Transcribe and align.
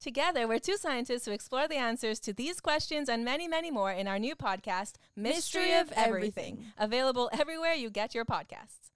Together, 0.00 0.46
we're 0.46 0.58
two 0.58 0.76
scientists 0.76 1.24
who 1.24 1.32
explore 1.32 1.66
the 1.66 1.76
answers 1.76 2.20
to 2.20 2.32
these 2.32 2.60
questions 2.60 3.08
and 3.08 3.24
many, 3.24 3.48
many 3.48 3.70
more 3.70 3.90
in 3.92 4.06
our 4.06 4.18
new 4.18 4.36
podcast, 4.36 4.94
Mystery, 5.16 5.62
Mystery 5.62 5.72
of 5.78 5.92
Everything, 5.92 6.44
Everything. 6.44 6.72
available 6.76 7.30
everywhere 7.32 7.72
you 7.72 7.88
get 7.90 8.14
your 8.14 8.24
podcasts. 8.24 8.90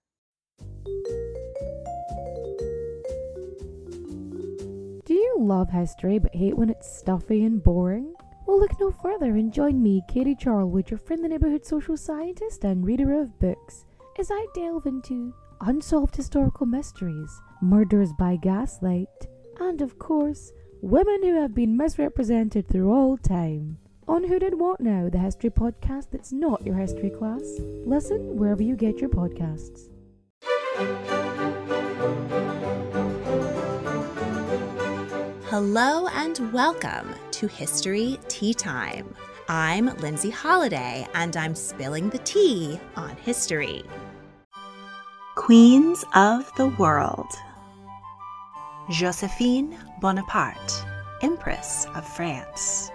Do 5.06 5.14
you 5.14 5.36
love 5.38 5.70
history 5.70 6.18
but 6.18 6.34
hate 6.34 6.56
when 6.56 6.68
it's 6.68 6.98
stuffy 6.98 7.42
and 7.44 7.62
boring? 7.62 8.12
Well, 8.46 8.60
look 8.60 8.78
no 8.78 8.90
further 8.90 9.36
and 9.36 9.52
join 9.52 9.82
me, 9.82 10.02
Katie 10.08 10.34
Charlwood, 10.34 10.90
your 10.90 10.98
friend, 10.98 11.24
the 11.24 11.28
neighbourhood 11.28 11.64
social 11.64 11.96
scientist 11.96 12.64
and 12.64 12.84
reader 12.84 13.18
of 13.18 13.38
books, 13.38 13.86
as 14.18 14.30
I 14.30 14.46
delve 14.54 14.84
into 14.86 15.32
unsolved 15.62 16.16
historical 16.16 16.66
mysteries, 16.66 17.40
murders 17.62 18.10
by 18.18 18.36
gaslight, 18.36 19.08
and 19.60 19.80
of 19.80 19.98
course, 19.98 20.52
women 20.82 21.22
who 21.22 21.40
have 21.40 21.54
been 21.54 21.76
misrepresented 21.76 22.68
through 22.68 22.92
all 22.92 23.16
time. 23.16 23.78
On 24.06 24.24
Who 24.24 24.38
Did 24.38 24.58
What 24.58 24.80
Now, 24.80 25.08
the 25.10 25.18
history 25.18 25.50
podcast 25.50 26.10
that's 26.12 26.32
not 26.32 26.64
your 26.64 26.76
history 26.76 27.10
class. 27.10 27.42
Listen 27.84 28.36
wherever 28.36 28.62
you 28.62 28.76
get 28.76 29.00
your 29.00 29.10
podcasts. 29.10 29.88
Hello 35.46 36.06
and 36.08 36.52
welcome 36.52 37.12
to 37.32 37.48
History 37.48 38.18
Tea 38.28 38.54
Time. 38.54 39.14
I'm 39.48 39.86
Lindsay 39.96 40.30
Holiday 40.30 41.06
and 41.14 41.36
I'm 41.36 41.54
spilling 41.54 42.08
the 42.10 42.18
tea 42.18 42.78
on 42.96 43.16
history. 43.16 43.82
Queens 45.34 46.04
of 46.14 46.50
the 46.56 46.68
World 46.78 47.26
Josephine 48.90 49.76
Bonaparte, 50.00 50.82
Empress 51.20 51.86
of 51.94 52.08
France. 52.08 52.90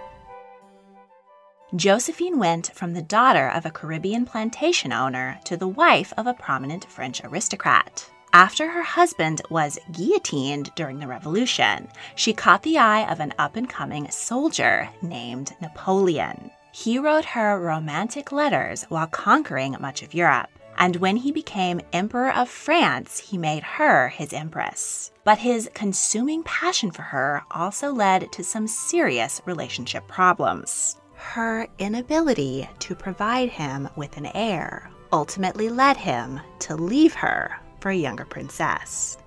Josephine 1.76 2.36
went 2.36 2.72
from 2.74 2.94
the 2.94 3.02
daughter 3.02 3.48
of 3.48 3.64
a 3.64 3.70
Caribbean 3.70 4.26
plantation 4.26 4.92
owner 4.92 5.38
to 5.44 5.56
the 5.56 5.68
wife 5.68 6.12
of 6.16 6.26
a 6.26 6.34
prominent 6.34 6.84
French 6.86 7.22
aristocrat. 7.22 8.10
After 8.32 8.72
her 8.72 8.82
husband 8.82 9.42
was 9.50 9.78
guillotined 9.92 10.74
during 10.74 10.98
the 10.98 11.06
Revolution, 11.06 11.86
she 12.16 12.32
caught 12.32 12.64
the 12.64 12.78
eye 12.78 13.08
of 13.08 13.20
an 13.20 13.32
up 13.38 13.54
and 13.54 13.70
coming 13.70 14.10
soldier 14.10 14.90
named 15.00 15.54
Napoleon. 15.60 16.50
He 16.72 16.98
wrote 16.98 17.24
her 17.24 17.60
romantic 17.60 18.32
letters 18.32 18.82
while 18.88 19.06
conquering 19.06 19.76
much 19.78 20.02
of 20.02 20.12
Europe. 20.12 20.50
And 20.78 20.96
when 20.96 21.16
he 21.16 21.32
became 21.32 21.80
Emperor 21.92 22.32
of 22.32 22.48
France, 22.48 23.18
he 23.18 23.38
made 23.38 23.62
her 23.62 24.08
his 24.08 24.32
empress. 24.32 25.12
But 25.24 25.38
his 25.38 25.70
consuming 25.74 26.42
passion 26.42 26.90
for 26.90 27.02
her 27.02 27.42
also 27.50 27.92
led 27.92 28.30
to 28.32 28.44
some 28.44 28.66
serious 28.66 29.40
relationship 29.46 30.06
problems. 30.08 30.96
Her 31.14 31.66
inability 31.78 32.68
to 32.80 32.94
provide 32.94 33.48
him 33.50 33.88
with 33.96 34.16
an 34.16 34.26
heir 34.34 34.90
ultimately 35.12 35.68
led 35.68 35.96
him 35.96 36.40
to 36.60 36.74
leave 36.74 37.14
her 37.14 37.56
for 37.80 37.90
a 37.90 37.96
younger 37.96 38.24
princess. 38.24 39.18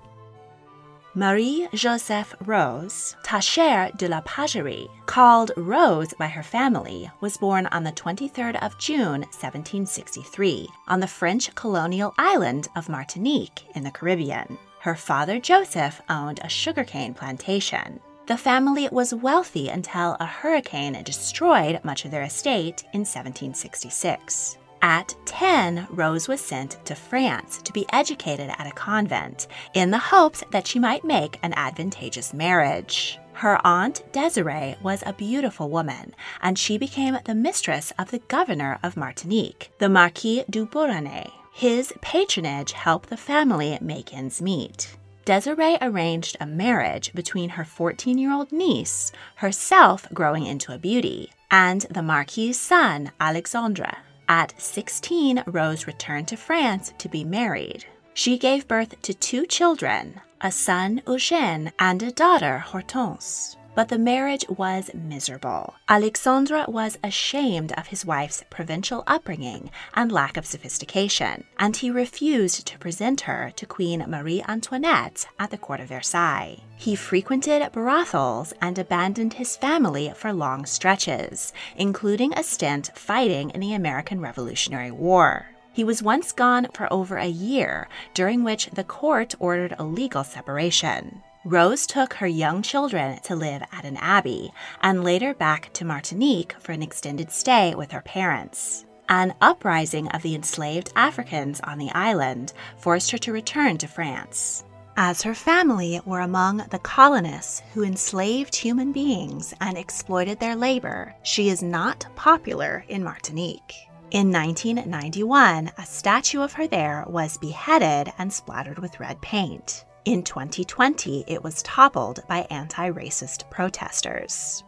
Marie 1.18 1.66
Joseph 1.74 2.32
Rose, 2.46 3.16
Tascher 3.24 3.90
de 3.96 4.06
la 4.06 4.20
Pagerie, 4.20 4.86
called 5.06 5.50
Rose 5.56 6.14
by 6.16 6.28
her 6.28 6.44
family, 6.44 7.10
was 7.20 7.36
born 7.36 7.66
on 7.72 7.82
the 7.82 7.90
23rd 7.90 8.54
of 8.62 8.78
June, 8.78 9.22
1763, 9.22 10.68
on 10.86 11.00
the 11.00 11.08
French 11.08 11.52
colonial 11.56 12.14
island 12.18 12.68
of 12.76 12.88
Martinique 12.88 13.64
in 13.74 13.82
the 13.82 13.90
Caribbean. 13.90 14.56
Her 14.78 14.94
father 14.94 15.40
Joseph 15.40 16.00
owned 16.08 16.38
a 16.38 16.48
sugarcane 16.48 17.14
plantation. 17.14 17.98
The 18.28 18.36
family 18.36 18.88
was 18.92 19.12
wealthy 19.12 19.70
until 19.70 20.16
a 20.20 20.24
hurricane 20.24 21.02
destroyed 21.02 21.80
much 21.82 22.04
of 22.04 22.12
their 22.12 22.22
estate 22.22 22.84
in 22.92 23.00
1766. 23.00 24.56
At 24.82 25.14
10, 25.24 25.88
Rose 25.90 26.28
was 26.28 26.40
sent 26.40 26.84
to 26.84 26.94
France 26.94 27.60
to 27.62 27.72
be 27.72 27.86
educated 27.92 28.50
at 28.58 28.66
a 28.66 28.72
convent 28.72 29.48
in 29.74 29.90
the 29.90 29.98
hopes 29.98 30.44
that 30.50 30.66
she 30.66 30.78
might 30.78 31.04
make 31.04 31.38
an 31.42 31.52
advantageous 31.54 32.32
marriage. 32.32 33.18
Her 33.32 33.64
aunt 33.64 34.02
Desiree 34.12 34.76
was 34.82 35.02
a 35.06 35.12
beautiful 35.12 35.68
woman, 35.68 36.14
and 36.42 36.58
she 36.58 36.78
became 36.78 37.18
the 37.24 37.34
mistress 37.34 37.92
of 37.98 38.10
the 38.10 38.18
governor 38.20 38.78
of 38.82 38.96
Martinique, 38.96 39.70
the 39.78 39.88
Marquis 39.88 40.44
du 40.50 40.66
Beauharnais. 40.66 41.30
His 41.52 41.92
patronage 42.00 42.72
helped 42.72 43.10
the 43.10 43.16
family 43.16 43.78
make 43.80 44.14
ends 44.14 44.40
meet. 44.40 44.96
Desiree 45.24 45.76
arranged 45.80 46.36
a 46.40 46.46
marriage 46.46 47.12
between 47.12 47.50
her 47.50 47.64
14 47.64 48.16
year 48.16 48.32
old 48.32 48.50
niece, 48.50 49.12
herself 49.36 50.06
growing 50.14 50.46
into 50.46 50.72
a 50.72 50.78
beauty, 50.78 51.30
and 51.50 51.82
the 51.90 52.02
Marquis's 52.02 52.58
son, 52.58 53.12
Alexandre. 53.20 53.98
At 54.28 54.54
16, 54.60 55.44
Rose 55.46 55.86
returned 55.86 56.28
to 56.28 56.36
France 56.36 56.92
to 56.98 57.08
be 57.08 57.24
married. 57.24 57.86
She 58.14 58.38
gave 58.38 58.68
birth 58.68 59.00
to 59.02 59.14
two 59.14 59.46
children, 59.46 60.20
a 60.40 60.52
son, 60.52 61.02
Eugène, 61.06 61.72
and 61.78 62.02
a 62.02 62.12
daughter, 62.12 62.58
Hortense. 62.58 63.57
But 63.78 63.90
the 63.90 63.96
marriage 63.96 64.44
was 64.48 64.90
miserable. 64.92 65.74
Alexandre 65.88 66.64
was 66.66 66.98
ashamed 67.04 67.70
of 67.74 67.86
his 67.86 68.04
wife's 68.04 68.42
provincial 68.50 69.04
upbringing 69.06 69.70
and 69.94 70.10
lack 70.10 70.36
of 70.36 70.46
sophistication, 70.46 71.44
and 71.60 71.76
he 71.76 71.88
refused 71.88 72.66
to 72.66 72.78
present 72.80 73.20
her 73.20 73.52
to 73.54 73.66
Queen 73.66 74.04
Marie 74.08 74.42
Antoinette 74.48 75.28
at 75.38 75.52
the 75.52 75.58
court 75.58 75.78
of 75.78 75.90
Versailles. 75.90 76.60
He 76.76 76.96
frequented 76.96 77.70
brothels 77.70 78.52
and 78.60 78.76
abandoned 78.80 79.34
his 79.34 79.56
family 79.56 80.12
for 80.12 80.32
long 80.32 80.66
stretches, 80.66 81.52
including 81.76 82.32
a 82.32 82.42
stint 82.42 82.90
fighting 82.96 83.50
in 83.50 83.60
the 83.60 83.74
American 83.74 84.20
Revolutionary 84.20 84.90
War. 84.90 85.50
He 85.72 85.84
was 85.84 86.02
once 86.02 86.32
gone 86.32 86.66
for 86.74 86.92
over 86.92 87.16
a 87.16 87.28
year, 87.28 87.88
during 88.12 88.42
which 88.42 88.70
the 88.70 88.82
court 88.82 89.36
ordered 89.38 89.76
a 89.78 89.84
legal 89.84 90.24
separation. 90.24 91.22
Rose 91.48 91.86
took 91.86 92.12
her 92.12 92.26
young 92.26 92.60
children 92.60 93.18
to 93.22 93.34
live 93.34 93.62
at 93.72 93.86
an 93.86 93.96
abbey 93.96 94.52
and 94.82 95.02
later 95.02 95.32
back 95.32 95.72
to 95.72 95.84
Martinique 95.86 96.54
for 96.60 96.72
an 96.72 96.82
extended 96.82 97.30
stay 97.32 97.74
with 97.74 97.90
her 97.92 98.02
parents. 98.02 98.84
An 99.08 99.32
uprising 99.40 100.08
of 100.08 100.20
the 100.20 100.34
enslaved 100.34 100.92
Africans 100.94 101.58
on 101.60 101.78
the 101.78 101.90
island 101.92 102.52
forced 102.76 103.10
her 103.12 103.16
to 103.16 103.32
return 103.32 103.78
to 103.78 103.88
France. 103.88 104.62
As 104.98 105.22
her 105.22 105.34
family 105.34 106.02
were 106.04 106.20
among 106.20 106.58
the 106.68 106.80
colonists 106.80 107.62
who 107.72 107.82
enslaved 107.82 108.54
human 108.54 108.92
beings 108.92 109.54
and 109.58 109.78
exploited 109.78 110.40
their 110.40 110.54
labor, 110.54 111.14
she 111.22 111.48
is 111.48 111.62
not 111.62 112.04
popular 112.14 112.84
in 112.90 113.02
Martinique. 113.02 113.74
In 114.10 114.30
1991, 114.30 115.72
a 115.78 115.86
statue 115.86 116.42
of 116.42 116.52
her 116.52 116.66
there 116.66 117.06
was 117.08 117.38
beheaded 117.38 118.12
and 118.18 118.30
splattered 118.30 118.80
with 118.80 119.00
red 119.00 119.18
paint. 119.22 119.86
In 120.08 120.22
2020, 120.22 121.24
it 121.26 121.44
was 121.44 121.62
toppled 121.62 122.20
by 122.26 122.46
anti 122.48 122.88
racist 122.88 123.50
protesters. 123.50 124.64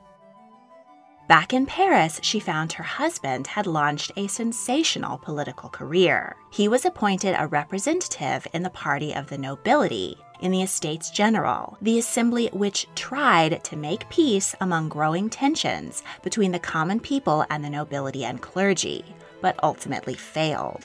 Back 1.30 1.54
in 1.54 1.65
Paris, 1.65 2.20
she 2.22 2.38
found 2.38 2.74
her 2.74 2.84
husband 2.84 3.47
had 3.47 3.66
launched 3.66 4.12
a 4.16 4.26
sensational 4.26 5.16
political 5.16 5.70
career. 5.70 6.36
He 6.50 6.68
was 6.68 6.84
appointed 6.84 7.36
a 7.38 7.47
representative 7.47 8.47
in 8.53 8.62
the 8.62 8.68
party 8.68 9.15
of 9.15 9.30
the 9.30 9.38
nobility 9.38 10.18
in 10.42 10.50
the 10.50 10.60
Estates 10.60 11.09
General, 11.09 11.78
the 11.80 11.98
assembly 11.98 12.50
which 12.53 12.86
tried 12.94 13.65
to 13.65 13.76
make 13.78 14.10
peace 14.10 14.54
among 14.60 14.91
growing 14.91 15.30
tensions 15.30 16.03
between 16.22 16.53
the 16.53 16.59
common 16.59 17.00
people 17.00 17.47
and 17.48 17.65
the 17.65 17.70
nobility 17.70 18.26
and 18.26 18.42
clergy, 18.42 19.03
but 19.41 19.59
ultimately 19.62 20.12
failed. 20.12 20.84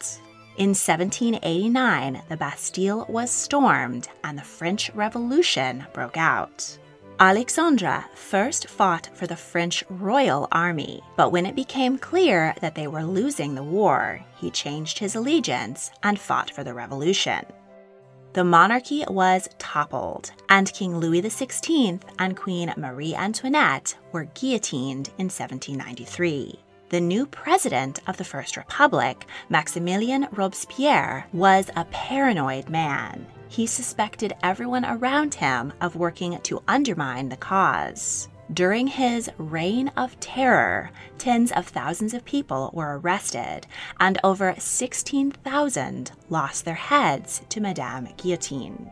In 0.58 0.70
1789, 0.70 2.22
the 2.30 2.38
Bastille 2.38 3.06
was 3.10 3.30
stormed 3.30 4.08
and 4.24 4.38
the 4.38 4.42
French 4.44 4.90
Revolution 4.96 5.86
broke 5.92 6.16
out. 6.16 6.78
Alexandre 7.20 8.06
first 8.14 8.70
fought 8.70 9.10
for 9.14 9.28
the 9.28 9.36
French 9.36 9.84
Royal 9.90 10.48
Army, 10.54 11.02
but 11.18 11.34
when 11.34 11.46
it 11.46 11.58
became 11.58 11.98
clear 11.98 12.56
that 12.62 12.74
they 12.74 12.88
were 12.88 13.04
losing 13.04 13.56
the 13.56 13.64
war, 13.64 14.22
he 14.38 14.50
changed 14.50 15.00
his 15.00 15.16
allegiance 15.16 15.92
and 16.04 16.18
fought 16.18 16.52
for 16.52 16.64
the 16.64 16.74
revolution. 16.74 17.46
the 18.36 18.44
monarchy 18.44 19.04
was 19.10 19.48
toppled, 19.60 20.32
and 20.50 20.74
King 20.74 20.98
Louis 20.98 21.22
XVI 21.22 22.02
and 22.20 22.36
Queen 22.36 22.74
Marie 22.76 23.16
Antoinette 23.16 23.96
were 24.12 24.26
guillotined 24.34 25.08
in 25.18 25.30
1793. 25.30 26.60
The 26.90 27.02
new 27.02 27.26
president 27.26 28.00
of 28.06 28.18
the 28.18 28.24
First 28.24 28.58
Republic, 28.58 29.26
Maximilien 29.50 30.28
Robespierre, 30.32 31.26
was 31.34 31.72
a 31.76 31.86
paranoid 31.86 32.70
man. 32.70 33.26
He 33.48 33.66
suspected 33.66 34.36
everyone 34.44 34.86
around 34.86 35.34
him 35.34 35.74
of 35.82 35.96
working 35.96 36.40
to 36.44 36.62
undermine 36.68 37.30
the 37.30 37.38
cause. 37.38 38.30
During 38.54 38.86
his 38.86 39.32
reign 39.40 39.88
of 39.98 40.20
terror, 40.20 40.92
tens 41.18 41.52
of 41.52 41.68
thousands 41.68 42.14
of 42.14 42.24
people 42.24 42.70
were 42.72 43.00
arrested, 43.00 43.62
and 44.00 44.20
over 44.24 44.54
16,000 44.56 46.12
lost 46.30 46.66
their 46.66 46.76
heads 46.76 47.42
to 47.50 47.62
Madame 47.62 48.10
Guillotine. 48.18 48.92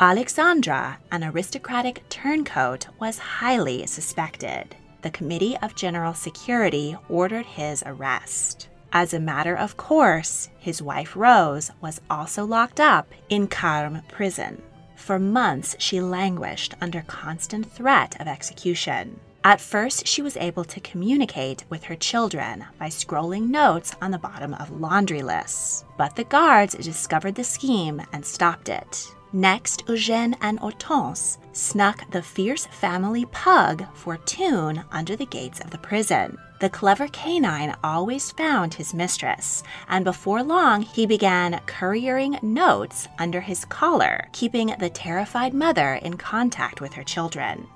Alexandre, 0.00 0.96
an 1.12 1.22
aristocratic 1.22 2.02
turncoat, 2.08 2.88
was 2.98 3.18
highly 3.18 3.86
suspected. 3.86 4.74
The 5.02 5.10
Committee 5.10 5.56
of 5.58 5.74
General 5.74 6.14
Security 6.14 6.96
ordered 7.08 7.44
his 7.44 7.82
arrest. 7.84 8.68
As 8.92 9.12
a 9.12 9.18
matter 9.18 9.54
of 9.54 9.76
course, 9.76 10.48
his 10.58 10.80
wife 10.80 11.16
Rose 11.16 11.72
was 11.80 12.00
also 12.08 12.44
locked 12.44 12.78
up 12.78 13.08
in 13.28 13.48
Carmes 13.48 14.02
prison. 14.08 14.62
For 14.94 15.18
months, 15.18 15.74
she 15.80 16.00
languished 16.00 16.74
under 16.80 17.02
constant 17.02 17.68
threat 17.72 18.20
of 18.20 18.28
execution. 18.28 19.18
At 19.42 19.60
first, 19.60 20.06
she 20.06 20.22
was 20.22 20.36
able 20.36 20.64
to 20.66 20.78
communicate 20.78 21.64
with 21.68 21.82
her 21.84 21.96
children 21.96 22.64
by 22.78 22.86
scrolling 22.86 23.48
notes 23.48 23.96
on 24.00 24.12
the 24.12 24.18
bottom 24.18 24.54
of 24.54 24.70
laundry 24.70 25.22
lists. 25.22 25.84
But 25.98 26.14
the 26.14 26.22
guards 26.22 26.74
discovered 26.76 27.34
the 27.34 27.42
scheme 27.42 28.00
and 28.12 28.24
stopped 28.24 28.68
it. 28.68 29.12
Next, 29.32 29.84
Eugène 29.86 30.36
and 30.40 30.60
Hortense 30.60 31.38
snuck 31.52 32.10
the 32.10 32.22
fierce 32.22 32.66
family 32.66 33.24
pug 33.26 33.84
Fortune 33.94 34.84
under 34.90 35.16
the 35.16 35.26
gates 35.26 35.60
of 35.60 35.70
the 35.70 35.78
prison. 35.78 36.38
The 36.60 36.70
clever 36.70 37.08
canine 37.08 37.74
always 37.82 38.30
found 38.30 38.74
his 38.74 38.94
mistress, 38.94 39.62
and 39.88 40.04
before 40.04 40.42
long 40.42 40.82
he 40.82 41.06
began 41.06 41.60
couriering 41.66 42.38
notes 42.42 43.08
under 43.18 43.40
his 43.40 43.64
collar, 43.64 44.28
keeping 44.32 44.74
the 44.78 44.90
terrified 44.90 45.54
mother 45.54 45.94
in 45.94 46.16
contact 46.16 46.80
with 46.80 46.92
her 46.94 47.04
children. 47.04 47.66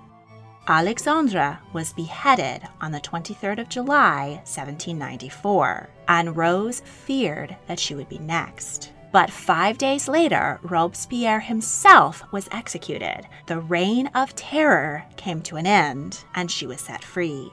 Alexandre 0.68 1.58
was 1.72 1.92
beheaded 1.92 2.62
on 2.80 2.90
the 2.90 3.00
23rd 3.00 3.60
of 3.60 3.68
July, 3.68 4.40
1794, 4.44 5.88
and 6.08 6.36
Rose 6.36 6.80
feared 6.80 7.56
that 7.68 7.78
she 7.78 7.94
would 7.94 8.08
be 8.08 8.18
next. 8.18 8.92
But 9.16 9.30
five 9.30 9.78
days 9.78 10.08
later, 10.08 10.60
Robespierre 10.62 11.40
himself 11.40 12.22
was 12.32 12.50
executed. 12.52 13.26
The 13.46 13.58
reign 13.58 14.08
of 14.08 14.34
terror 14.34 15.06
came 15.16 15.40
to 15.44 15.56
an 15.56 15.66
end, 15.66 16.22
and 16.34 16.50
she 16.50 16.66
was 16.66 16.82
set 16.82 17.02
free. 17.02 17.50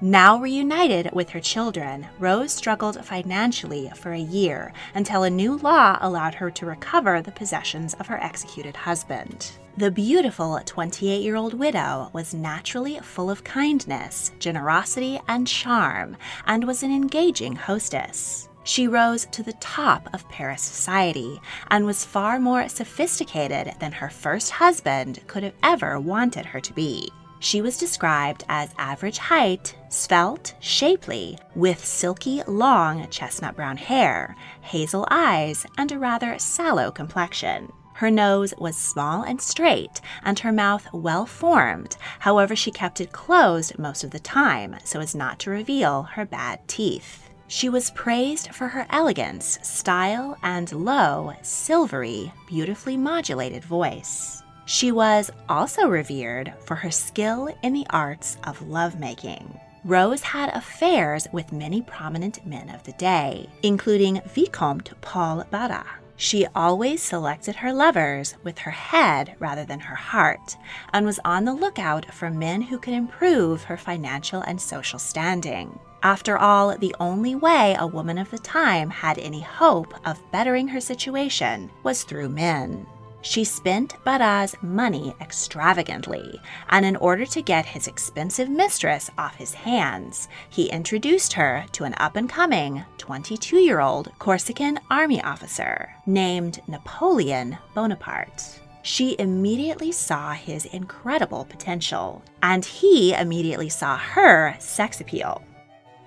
Now 0.00 0.38
reunited 0.38 1.10
with 1.12 1.30
her 1.30 1.40
children, 1.40 2.06
Rose 2.20 2.52
struggled 2.52 3.04
financially 3.04 3.90
for 3.96 4.12
a 4.12 4.20
year 4.20 4.72
until 4.94 5.24
a 5.24 5.30
new 5.30 5.56
law 5.56 5.98
allowed 6.00 6.36
her 6.36 6.52
to 6.52 6.66
recover 6.66 7.20
the 7.20 7.32
possessions 7.32 7.94
of 7.94 8.06
her 8.06 8.22
executed 8.22 8.76
husband. 8.76 9.50
The 9.78 9.90
beautiful 9.90 10.60
28 10.64 11.24
year 11.24 11.34
old 11.34 11.54
widow 11.54 12.08
was 12.12 12.34
naturally 12.34 13.00
full 13.00 13.30
of 13.30 13.42
kindness, 13.42 14.30
generosity, 14.38 15.18
and 15.26 15.48
charm, 15.48 16.16
and 16.46 16.62
was 16.68 16.84
an 16.84 16.92
engaging 16.92 17.56
hostess. 17.56 18.48
She 18.66 18.88
rose 18.88 19.26
to 19.26 19.44
the 19.44 19.52
top 19.54 20.08
of 20.12 20.28
Paris 20.28 20.60
society 20.60 21.40
and 21.70 21.86
was 21.86 22.04
far 22.04 22.40
more 22.40 22.68
sophisticated 22.68 23.72
than 23.78 23.92
her 23.92 24.10
first 24.10 24.50
husband 24.50 25.20
could 25.28 25.44
have 25.44 25.54
ever 25.62 26.00
wanted 26.00 26.46
her 26.46 26.60
to 26.60 26.72
be. 26.72 27.08
She 27.38 27.62
was 27.62 27.78
described 27.78 28.44
as 28.48 28.74
average 28.76 29.18
height, 29.18 29.76
svelte, 29.88 30.54
shapely, 30.58 31.38
with 31.54 31.84
silky, 31.84 32.42
long 32.48 33.06
chestnut 33.08 33.54
brown 33.54 33.76
hair, 33.76 34.34
hazel 34.62 35.06
eyes, 35.12 35.64
and 35.78 35.92
a 35.92 35.98
rather 35.98 36.36
sallow 36.40 36.90
complexion. 36.90 37.72
Her 37.94 38.10
nose 38.10 38.52
was 38.58 38.76
small 38.76 39.22
and 39.22 39.40
straight, 39.40 40.00
and 40.24 40.40
her 40.40 40.52
mouth 40.52 40.92
well 40.92 41.24
formed. 41.24 41.96
However, 42.18 42.56
she 42.56 42.72
kept 42.72 43.00
it 43.00 43.12
closed 43.12 43.78
most 43.78 44.02
of 44.02 44.10
the 44.10 44.18
time 44.18 44.76
so 44.82 44.98
as 44.98 45.14
not 45.14 45.38
to 45.40 45.50
reveal 45.50 46.02
her 46.02 46.26
bad 46.26 46.66
teeth. 46.66 47.25
She 47.48 47.68
was 47.68 47.90
praised 47.92 48.52
for 48.52 48.66
her 48.68 48.86
elegance, 48.90 49.58
style, 49.62 50.36
and 50.42 50.70
low, 50.72 51.32
silvery, 51.42 52.32
beautifully 52.48 52.96
modulated 52.96 53.64
voice. 53.64 54.42
She 54.64 54.90
was 54.90 55.30
also 55.48 55.86
revered 55.86 56.52
for 56.64 56.74
her 56.74 56.90
skill 56.90 57.48
in 57.62 57.72
the 57.72 57.86
arts 57.90 58.36
of 58.44 58.66
lovemaking. 58.66 59.60
Rose 59.84 60.22
had 60.22 60.48
affairs 60.56 61.28
with 61.30 61.52
many 61.52 61.82
prominent 61.82 62.44
men 62.44 62.68
of 62.70 62.82
the 62.82 62.92
day, 62.92 63.48
including 63.62 64.20
Vicomte 64.34 65.00
Paul 65.00 65.44
Barras. 65.52 65.86
She 66.16 66.46
always 66.56 67.02
selected 67.02 67.56
her 67.56 67.72
lovers 67.72 68.34
with 68.42 68.58
her 68.58 68.70
head 68.72 69.36
rather 69.38 69.64
than 69.64 69.78
her 69.80 69.94
heart, 69.94 70.56
and 70.92 71.06
was 71.06 71.20
on 71.24 71.44
the 71.44 71.52
lookout 71.52 72.12
for 72.12 72.30
men 72.30 72.62
who 72.62 72.78
could 72.78 72.94
improve 72.94 73.62
her 73.64 73.76
financial 73.76 74.40
and 74.40 74.60
social 74.60 74.98
standing. 74.98 75.78
After 76.06 76.38
all, 76.38 76.78
the 76.78 76.94
only 77.00 77.34
way 77.34 77.74
a 77.76 77.84
woman 77.84 78.16
of 78.16 78.30
the 78.30 78.38
time 78.38 78.90
had 78.90 79.18
any 79.18 79.40
hope 79.40 79.92
of 80.06 80.22
bettering 80.30 80.68
her 80.68 80.80
situation 80.80 81.68
was 81.82 82.04
through 82.04 82.28
men. 82.28 82.86
She 83.22 83.42
spent 83.42 83.96
Barras' 84.04 84.54
money 84.62 85.16
extravagantly, 85.20 86.40
and 86.68 86.86
in 86.86 86.94
order 86.94 87.26
to 87.26 87.42
get 87.42 87.66
his 87.66 87.88
expensive 87.88 88.48
mistress 88.48 89.10
off 89.18 89.34
his 89.34 89.52
hands, 89.52 90.28
he 90.48 90.70
introduced 90.70 91.32
her 91.32 91.64
to 91.72 91.82
an 91.82 91.94
up 91.96 92.14
and 92.14 92.30
coming 92.30 92.84
22 92.98 93.56
year 93.56 93.80
old 93.80 94.12
Corsican 94.20 94.78
army 94.88 95.20
officer 95.22 95.92
named 96.06 96.62
Napoleon 96.68 97.58
Bonaparte. 97.74 98.60
She 98.82 99.16
immediately 99.18 99.90
saw 99.90 100.34
his 100.34 100.66
incredible 100.66 101.46
potential, 101.46 102.22
and 102.44 102.64
he 102.64 103.12
immediately 103.12 103.70
saw 103.70 103.96
her 103.96 104.54
sex 104.60 105.00
appeal. 105.00 105.42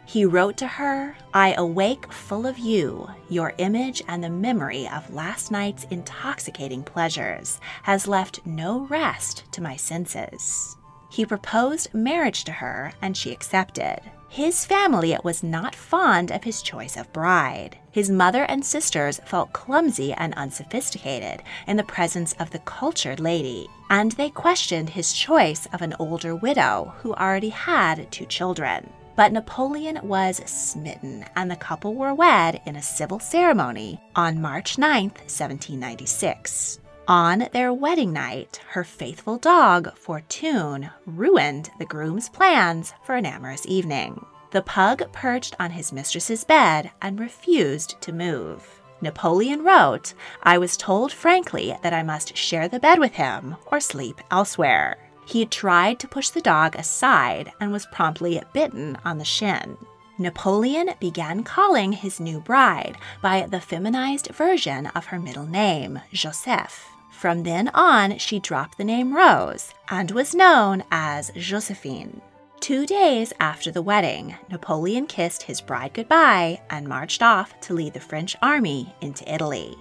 He 0.09 0.25
wrote 0.25 0.57
to 0.57 0.65
her, 0.65 1.15
I 1.35 1.53
awake 1.53 2.11
full 2.11 2.47
of 2.47 2.57
you. 2.57 3.07
Your 3.29 3.53
image 3.59 4.01
and 4.07 4.23
the 4.23 4.29
memory 4.31 4.89
of 4.89 5.13
last 5.13 5.51
night's 5.51 5.83
intoxicating 5.91 6.81
pleasures 6.81 7.59
has 7.83 8.07
left 8.07 8.43
no 8.43 8.87
rest 8.87 9.43
to 9.51 9.61
my 9.61 9.75
senses. 9.75 10.75
He 11.11 11.27
proposed 11.27 11.93
marriage 11.93 12.43
to 12.45 12.51
her, 12.53 12.91
and 13.03 13.15
she 13.15 13.31
accepted. 13.31 13.99
His 14.29 14.65
family 14.65 15.15
was 15.23 15.43
not 15.43 15.75
fond 15.75 16.31
of 16.31 16.43
his 16.43 16.63
choice 16.63 16.97
of 16.97 17.13
bride. 17.13 17.77
His 17.91 18.09
mother 18.09 18.45
and 18.45 18.65
sisters 18.65 19.21
felt 19.27 19.53
clumsy 19.53 20.11
and 20.13 20.33
unsophisticated 20.33 21.43
in 21.67 21.77
the 21.77 21.83
presence 21.83 22.33
of 22.39 22.49
the 22.49 22.65
cultured 22.65 23.19
lady, 23.19 23.67
and 23.91 24.13
they 24.13 24.31
questioned 24.31 24.89
his 24.89 25.13
choice 25.13 25.67
of 25.71 25.83
an 25.83 25.93
older 25.99 26.35
widow 26.35 26.95
who 27.03 27.13
already 27.13 27.49
had 27.49 28.11
two 28.11 28.25
children. 28.25 28.89
But 29.19 29.33
Napoleon 29.33 29.99
was 30.01 30.37
smitten, 30.45 31.25
and 31.35 31.51
the 31.51 31.57
couple 31.57 31.93
were 31.93 32.13
wed 32.13 32.61
in 32.65 32.77
a 32.77 32.81
civil 32.81 33.19
ceremony 33.19 33.99
on 34.15 34.41
March 34.41 34.77
9, 34.77 35.09
1796. 35.09 36.79
On 37.05 37.49
their 37.51 37.73
wedding 37.73 38.13
night, 38.13 38.61
her 38.69 38.85
faithful 38.85 39.37
dog, 39.37 39.93
Fortune, 39.97 40.89
ruined 41.05 41.69
the 41.79 41.85
groom's 41.85 42.29
plans 42.29 42.93
for 43.03 43.15
an 43.15 43.25
amorous 43.25 43.65
evening. 43.67 44.25
The 44.51 44.61
pug 44.61 45.11
perched 45.11 45.53
on 45.59 45.71
his 45.71 45.91
mistress's 45.91 46.45
bed 46.45 46.89
and 47.01 47.19
refused 47.19 47.99
to 47.99 48.13
move. 48.13 48.81
Napoleon 49.01 49.65
wrote, 49.65 50.13
I 50.43 50.57
was 50.57 50.77
told 50.77 51.11
frankly 51.11 51.75
that 51.83 51.93
I 51.93 52.03
must 52.03 52.37
share 52.37 52.69
the 52.69 52.79
bed 52.79 52.99
with 52.99 53.15
him 53.15 53.57
or 53.69 53.81
sleep 53.81 54.21
elsewhere. 54.31 55.08
He 55.29 55.45
tried 55.45 55.99
to 55.99 56.07
push 56.07 56.29
the 56.29 56.41
dog 56.41 56.75
aside 56.75 57.53
and 57.59 57.71
was 57.71 57.85
promptly 57.85 58.41
bitten 58.51 58.97
on 59.05 59.19
the 59.19 59.25
shin. 59.25 59.77
Napoleon 60.17 60.89
began 60.99 61.43
calling 61.43 61.91
his 61.91 62.19
new 62.19 62.39
bride 62.39 62.97
by 63.21 63.45
the 63.47 63.61
feminized 63.61 64.29
version 64.29 64.87
of 64.87 65.05
her 65.05 65.19
middle 65.19 65.45
name, 65.45 66.01
Joseph. 66.11 66.89
From 67.11 67.43
then 67.43 67.67
on, 67.75 68.17
she 68.17 68.39
dropped 68.39 68.79
the 68.79 68.83
name 68.83 69.15
Rose 69.15 69.71
and 69.89 70.09
was 70.09 70.33
known 70.33 70.83
as 70.89 71.31
Josephine. 71.35 72.21
Two 72.59 72.87
days 72.87 73.31
after 73.39 73.69
the 73.69 73.83
wedding, 73.83 74.35
Napoleon 74.49 75.05
kissed 75.05 75.43
his 75.43 75.61
bride 75.61 75.93
goodbye 75.93 76.59
and 76.71 76.87
marched 76.87 77.21
off 77.21 77.53
to 77.61 77.75
lead 77.75 77.93
the 77.93 77.99
French 77.99 78.35
army 78.41 78.95
into 78.99 79.31
Italy. 79.31 79.77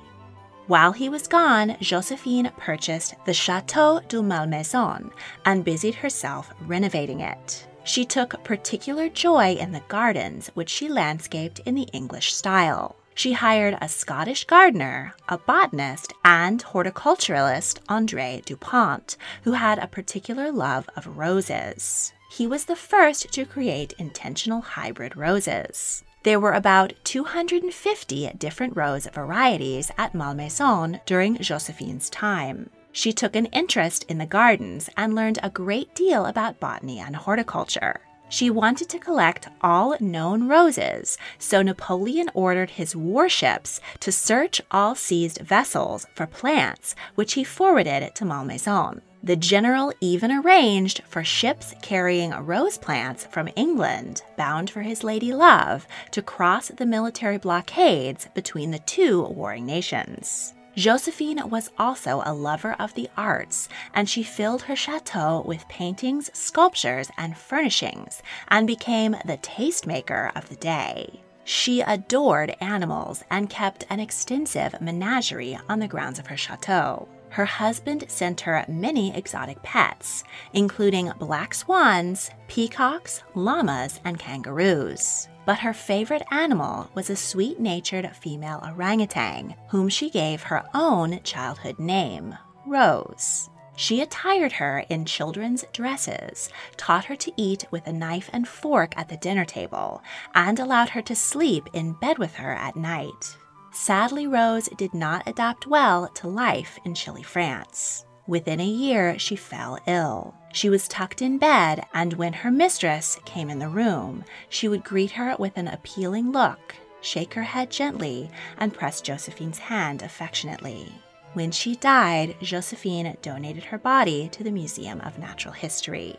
While 0.68 0.92
he 0.92 1.08
was 1.08 1.26
gone, 1.26 1.78
Josephine 1.80 2.52
purchased 2.58 3.14
the 3.24 3.32
Chateau 3.32 4.02
du 4.06 4.22
Malmaison 4.22 5.10
and 5.46 5.64
busied 5.64 5.94
herself 5.94 6.52
renovating 6.60 7.20
it. 7.20 7.66
She 7.84 8.04
took 8.04 8.44
particular 8.44 9.08
joy 9.08 9.54
in 9.54 9.72
the 9.72 9.82
gardens, 9.88 10.50
which 10.52 10.68
she 10.68 10.90
landscaped 10.90 11.60
in 11.60 11.74
the 11.74 11.88
English 11.94 12.34
style. 12.34 12.96
She 13.14 13.32
hired 13.32 13.78
a 13.80 13.88
Scottish 13.88 14.44
gardener, 14.44 15.14
a 15.26 15.38
botanist, 15.38 16.12
and 16.22 16.62
horticulturalist, 16.62 17.78
Andre 17.88 18.42
Dupont, 18.44 19.16
who 19.44 19.52
had 19.52 19.78
a 19.78 19.86
particular 19.86 20.52
love 20.52 20.86
of 20.96 21.16
roses. 21.16 22.12
He 22.30 22.46
was 22.46 22.66
the 22.66 22.76
first 22.76 23.32
to 23.32 23.46
create 23.46 23.94
intentional 23.98 24.60
hybrid 24.60 25.16
roses. 25.16 26.04
There 26.28 26.38
were 26.38 26.52
about 26.52 26.92
250 27.04 28.32
different 28.36 28.76
rose 28.76 29.06
varieties 29.06 29.90
at 29.96 30.14
Malmaison 30.14 31.00
during 31.06 31.38
Josephine's 31.38 32.10
time. 32.10 32.68
She 32.92 33.14
took 33.14 33.34
an 33.34 33.46
interest 33.46 34.04
in 34.10 34.18
the 34.18 34.26
gardens 34.26 34.90
and 34.94 35.14
learned 35.14 35.38
a 35.42 35.48
great 35.48 35.94
deal 35.94 36.26
about 36.26 36.60
botany 36.60 36.98
and 36.98 37.16
horticulture. 37.16 38.02
She 38.28 38.50
wanted 38.50 38.90
to 38.90 38.98
collect 38.98 39.48
all 39.62 39.96
known 40.00 40.48
roses, 40.48 41.16
so 41.38 41.62
Napoleon 41.62 42.28
ordered 42.34 42.72
his 42.72 42.94
warships 42.94 43.80
to 44.00 44.12
search 44.12 44.60
all 44.70 44.94
seized 44.94 45.40
vessels 45.40 46.06
for 46.14 46.26
plants, 46.26 46.94
which 47.14 47.32
he 47.32 47.42
forwarded 47.42 48.14
to 48.14 48.26
Malmaison. 48.26 49.00
The 49.22 49.36
general 49.36 49.92
even 50.00 50.30
arranged 50.30 51.02
for 51.04 51.24
ships 51.24 51.74
carrying 51.82 52.30
rose 52.30 52.78
plants 52.78 53.26
from 53.26 53.48
England, 53.56 54.22
bound 54.36 54.70
for 54.70 54.82
his 54.82 55.02
lady 55.02 55.32
love, 55.32 55.86
to 56.12 56.22
cross 56.22 56.68
the 56.68 56.86
military 56.86 57.36
blockades 57.36 58.28
between 58.34 58.70
the 58.70 58.78
two 58.80 59.22
warring 59.22 59.66
nations. 59.66 60.54
Josephine 60.76 61.50
was 61.50 61.70
also 61.76 62.22
a 62.24 62.32
lover 62.32 62.76
of 62.78 62.94
the 62.94 63.10
arts, 63.16 63.68
and 63.92 64.08
she 64.08 64.22
filled 64.22 64.62
her 64.62 64.76
chateau 64.76 65.42
with 65.44 65.66
paintings, 65.68 66.30
sculptures, 66.32 67.10
and 67.18 67.36
furnishings, 67.36 68.22
and 68.46 68.68
became 68.68 69.16
the 69.24 69.38
tastemaker 69.38 70.30
of 70.36 70.48
the 70.48 70.56
day. 70.56 71.20
She 71.42 71.80
adored 71.80 72.54
animals 72.60 73.24
and 73.30 73.50
kept 73.50 73.86
an 73.90 73.98
extensive 73.98 74.80
menagerie 74.80 75.58
on 75.68 75.80
the 75.80 75.88
grounds 75.88 76.20
of 76.20 76.28
her 76.28 76.36
chateau. 76.36 77.08
Her 77.30 77.44
husband 77.44 78.04
sent 78.08 78.40
her 78.42 78.64
many 78.68 79.14
exotic 79.16 79.62
pets, 79.62 80.24
including 80.52 81.12
black 81.18 81.54
swans, 81.54 82.30
peacocks, 82.48 83.22
llamas, 83.34 84.00
and 84.04 84.18
kangaroos 84.18 85.28
but 85.48 85.60
her 85.60 85.72
favorite 85.72 86.24
animal 86.30 86.90
was 86.92 87.08
a 87.08 87.16
sweet 87.16 87.58
natured 87.58 88.06
female 88.14 88.60
orangutan, 88.62 89.54
whom 89.70 89.88
she 89.88 90.10
gave 90.10 90.42
her 90.42 90.62
own 90.74 91.18
childhood 91.22 91.78
name, 91.78 92.36
Rose. 92.66 93.48
She 93.74 94.02
attired 94.02 94.52
her 94.52 94.84
in 94.90 95.06
children's 95.06 95.64
dresses, 95.72 96.50
taught 96.76 97.06
her 97.06 97.16
to 97.16 97.32
eat 97.38 97.64
with 97.70 97.86
a 97.86 97.94
knife 97.94 98.28
and 98.30 98.46
fork 98.46 98.92
at 98.98 99.08
the 99.08 99.16
dinner 99.16 99.46
table, 99.46 100.02
and 100.34 100.60
allowed 100.60 100.90
her 100.90 101.00
to 101.00 101.16
sleep 101.16 101.70
in 101.72 101.94
bed 101.94 102.18
with 102.18 102.34
her 102.34 102.52
at 102.52 102.76
night. 102.76 103.38
Sadly, 103.80 104.26
Rose 104.26 104.68
did 104.76 104.92
not 104.92 105.22
adapt 105.26 105.68
well 105.68 106.08
to 106.08 106.26
life 106.26 106.80
in 106.84 106.94
chilly 106.94 107.22
France. 107.22 108.04
Within 108.26 108.58
a 108.58 108.66
year, 108.66 109.18
she 109.20 109.36
fell 109.36 109.78
ill. 109.86 110.34
She 110.52 110.68
was 110.68 110.88
tucked 110.88 111.22
in 111.22 111.38
bed, 111.38 111.86
and 111.94 112.12
when 112.14 112.32
her 112.32 112.50
mistress 112.50 113.20
came 113.24 113.48
in 113.48 113.60
the 113.60 113.68
room, 113.68 114.24
she 114.48 114.66
would 114.66 114.82
greet 114.82 115.12
her 115.12 115.36
with 115.38 115.56
an 115.56 115.68
appealing 115.68 116.32
look, 116.32 116.74
shake 117.02 117.32
her 117.34 117.44
head 117.44 117.70
gently, 117.70 118.30
and 118.58 118.74
press 118.74 119.00
Josephine's 119.00 119.58
hand 119.58 120.02
affectionately. 120.02 120.92
When 121.34 121.52
she 121.52 121.76
died, 121.76 122.34
Josephine 122.42 123.16
donated 123.22 123.62
her 123.62 123.78
body 123.78 124.28
to 124.32 124.42
the 124.42 124.50
Museum 124.50 125.00
of 125.02 125.20
Natural 125.20 125.54
History. 125.54 126.16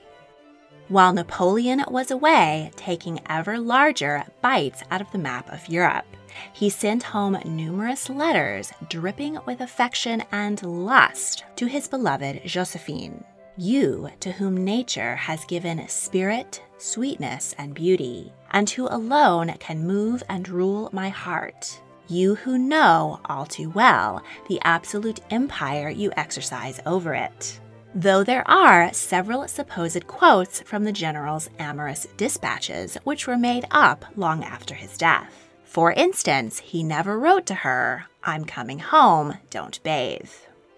While 0.87 1.11
Napoleon 1.11 1.83
was 1.89 2.09
away, 2.09 2.71
taking 2.77 3.19
ever 3.29 3.59
larger 3.59 4.23
bites 4.41 4.81
out 4.89 5.01
of 5.01 5.11
the 5.11 5.19
map 5.19 5.51
of 5.51 5.67
Europe, 5.67 6.05
he 6.53 6.69
sent 6.69 7.03
home 7.03 7.37
numerous 7.45 8.09
letters 8.09 8.71
dripping 8.89 9.37
with 9.45 9.61
affection 9.61 10.23
and 10.31 10.61
lust 10.63 11.45
to 11.55 11.65
his 11.65 11.87
beloved 11.87 12.41
Josephine. 12.45 13.23
You, 13.57 14.09
to 14.21 14.31
whom 14.31 14.63
nature 14.63 15.15
has 15.15 15.43
given 15.45 15.87
spirit, 15.87 16.63
sweetness, 16.77 17.53
and 17.57 17.73
beauty, 17.73 18.31
and 18.51 18.69
who 18.69 18.87
alone 18.87 19.53
can 19.59 19.85
move 19.85 20.23
and 20.29 20.47
rule 20.47 20.89
my 20.93 21.09
heart. 21.09 21.81
You 22.07 22.35
who 22.35 22.57
know 22.57 23.19
all 23.25 23.45
too 23.45 23.69
well 23.69 24.23
the 24.47 24.59
absolute 24.63 25.19
empire 25.29 25.89
you 25.89 26.11
exercise 26.15 26.79
over 26.85 27.13
it 27.13 27.59
though 27.95 28.23
there 28.23 28.47
are 28.47 28.93
several 28.93 29.47
supposed 29.47 30.05
quotes 30.07 30.61
from 30.61 30.83
the 30.83 30.91
general's 30.91 31.49
amorous 31.59 32.07
dispatches 32.17 32.97
which 33.03 33.27
were 33.27 33.37
made 33.37 33.65
up 33.71 34.05
long 34.15 34.43
after 34.43 34.75
his 34.75 34.97
death. 34.97 35.48
For 35.69 35.91
instance, 35.91 36.57
he 36.57 36.81
never 36.81 37.19
wrote 37.19 37.45
to 37.45 37.53
her, 37.53 38.07
I'm 38.23 38.43
coming 38.43 38.79
home, 38.79 39.37
don't 39.51 39.81
bathe. 39.83 40.31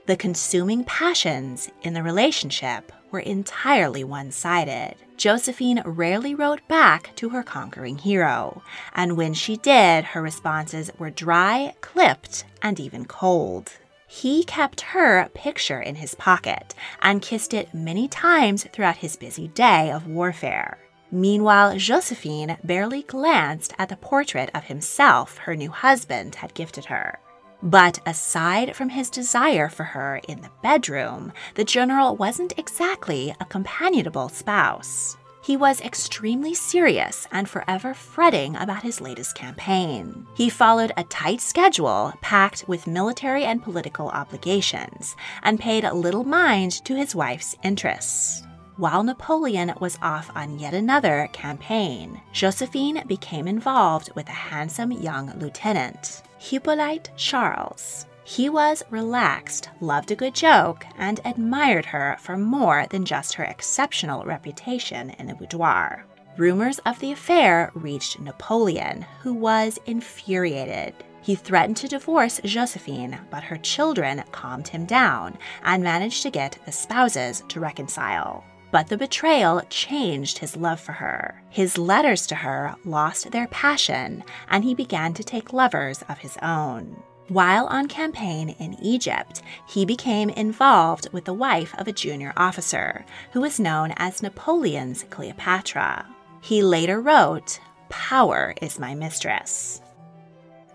The 0.05 0.17
consuming 0.17 0.83
passions 0.83 1.69
in 1.81 1.93
the 1.93 2.03
relationship 2.03 2.91
were 3.09 3.21
entirely 3.21 4.03
one 4.03 4.31
sided. 4.31 4.95
Josephine 5.15 5.81
rarely 5.85 6.35
wrote 6.35 6.67
back 6.67 7.15
to 7.15 7.29
her 7.29 7.41
conquering 7.41 7.99
hero, 7.99 8.63
and 8.93 9.15
when 9.15 9.33
she 9.33 9.55
did, 9.55 10.03
her 10.03 10.21
responses 10.21 10.91
were 10.99 11.09
dry, 11.09 11.73
clipped, 11.79 12.43
and 12.61 12.77
even 12.77 13.05
cold. 13.05 13.71
He 14.07 14.43
kept 14.43 14.81
her 14.81 15.29
picture 15.33 15.79
in 15.79 15.95
his 15.95 16.15
pocket 16.15 16.75
and 17.01 17.21
kissed 17.21 17.53
it 17.53 17.73
many 17.73 18.09
times 18.09 18.67
throughout 18.73 18.97
his 18.97 19.15
busy 19.15 19.47
day 19.47 19.89
of 19.89 20.05
warfare. 20.05 20.79
Meanwhile, 21.11 21.77
Josephine 21.77 22.57
barely 22.63 23.03
glanced 23.03 23.73
at 23.77 23.89
the 23.89 23.97
portrait 23.97 24.49
of 24.53 24.65
himself 24.65 25.37
her 25.39 25.55
new 25.55 25.69
husband 25.69 26.35
had 26.35 26.53
gifted 26.53 26.85
her. 26.85 27.19
But 27.61 27.99
aside 28.05 28.75
from 28.75 28.89
his 28.89 29.09
desire 29.09 29.69
for 29.69 29.83
her 29.83 30.21
in 30.27 30.41
the 30.41 30.49
bedroom, 30.63 31.31
the 31.55 31.63
general 31.63 32.15
wasn't 32.15 32.57
exactly 32.57 33.35
a 33.39 33.45
companionable 33.45 34.29
spouse. 34.29 35.17
He 35.43 35.57
was 35.57 35.81
extremely 35.81 36.53
serious 36.53 37.27
and 37.31 37.49
forever 37.49 37.93
fretting 37.93 38.55
about 38.55 38.83
his 38.83 39.01
latest 39.01 39.35
campaign. 39.35 40.27
He 40.35 40.49
followed 40.49 40.91
a 40.95 41.03
tight 41.05 41.41
schedule 41.41 42.13
packed 42.21 42.67
with 42.67 42.87
military 42.87 43.43
and 43.43 43.61
political 43.61 44.09
obligations 44.09 45.15
and 45.41 45.59
paid 45.59 45.83
little 45.83 46.23
mind 46.23 46.83
to 46.85 46.95
his 46.95 47.15
wife's 47.15 47.55
interests. 47.63 48.43
While 48.81 49.03
Napoleon 49.03 49.75
was 49.79 49.99
off 50.01 50.31
on 50.35 50.57
yet 50.57 50.73
another 50.73 51.29
campaign, 51.33 52.19
Josephine 52.33 53.03
became 53.05 53.47
involved 53.47 54.09
with 54.15 54.27
a 54.27 54.31
handsome 54.31 54.91
young 54.91 55.37
lieutenant, 55.37 56.23
Hippolyte 56.39 57.11
Charles. 57.15 58.07
He 58.23 58.49
was 58.49 58.81
relaxed, 58.89 59.69
loved 59.81 60.09
a 60.09 60.15
good 60.15 60.33
joke, 60.33 60.83
and 60.97 61.19
admired 61.25 61.85
her 61.85 62.17
for 62.19 62.37
more 62.37 62.87
than 62.89 63.05
just 63.05 63.35
her 63.35 63.43
exceptional 63.43 64.25
reputation 64.25 65.11
in 65.11 65.27
the 65.27 65.35
boudoir. 65.35 66.03
Rumors 66.35 66.79
of 66.79 66.97
the 66.97 67.11
affair 67.11 67.69
reached 67.75 68.19
Napoleon, 68.19 69.05
who 69.21 69.35
was 69.35 69.77
infuriated. 69.85 70.95
He 71.21 71.35
threatened 71.35 71.77
to 71.77 71.87
divorce 71.87 72.41
Josephine, 72.43 73.19
but 73.29 73.43
her 73.43 73.57
children 73.57 74.23
calmed 74.31 74.69
him 74.69 74.87
down 74.87 75.37
and 75.63 75.83
managed 75.83 76.23
to 76.23 76.31
get 76.31 76.57
the 76.65 76.71
spouses 76.71 77.43
to 77.49 77.59
reconcile. 77.59 78.43
But 78.71 78.87
the 78.87 78.97
betrayal 78.97 79.61
changed 79.69 80.37
his 80.37 80.55
love 80.55 80.79
for 80.79 80.93
her. 80.93 81.43
His 81.49 81.77
letters 81.77 82.25
to 82.27 82.35
her 82.35 82.75
lost 82.85 83.31
their 83.31 83.47
passion, 83.47 84.23
and 84.49 84.63
he 84.63 84.73
began 84.73 85.13
to 85.15 85.23
take 85.23 85.51
lovers 85.53 86.03
of 86.07 86.19
his 86.19 86.37
own. 86.41 86.95
While 87.27 87.67
on 87.67 87.87
campaign 87.87 88.49
in 88.59 88.77
Egypt, 88.81 89.41
he 89.67 89.85
became 89.85 90.29
involved 90.29 91.07
with 91.13 91.25
the 91.25 91.33
wife 91.33 91.73
of 91.77 91.87
a 91.87 91.93
junior 91.93 92.33
officer, 92.35 93.05
who 93.31 93.41
was 93.41 93.59
known 93.59 93.93
as 93.97 94.21
Napoleon's 94.21 95.05
Cleopatra. 95.09 96.05
He 96.41 96.61
later 96.61 96.99
wrote, 96.99 97.59
Power 97.89 98.53
is 98.61 98.79
my 98.79 98.95
mistress. 98.95 99.81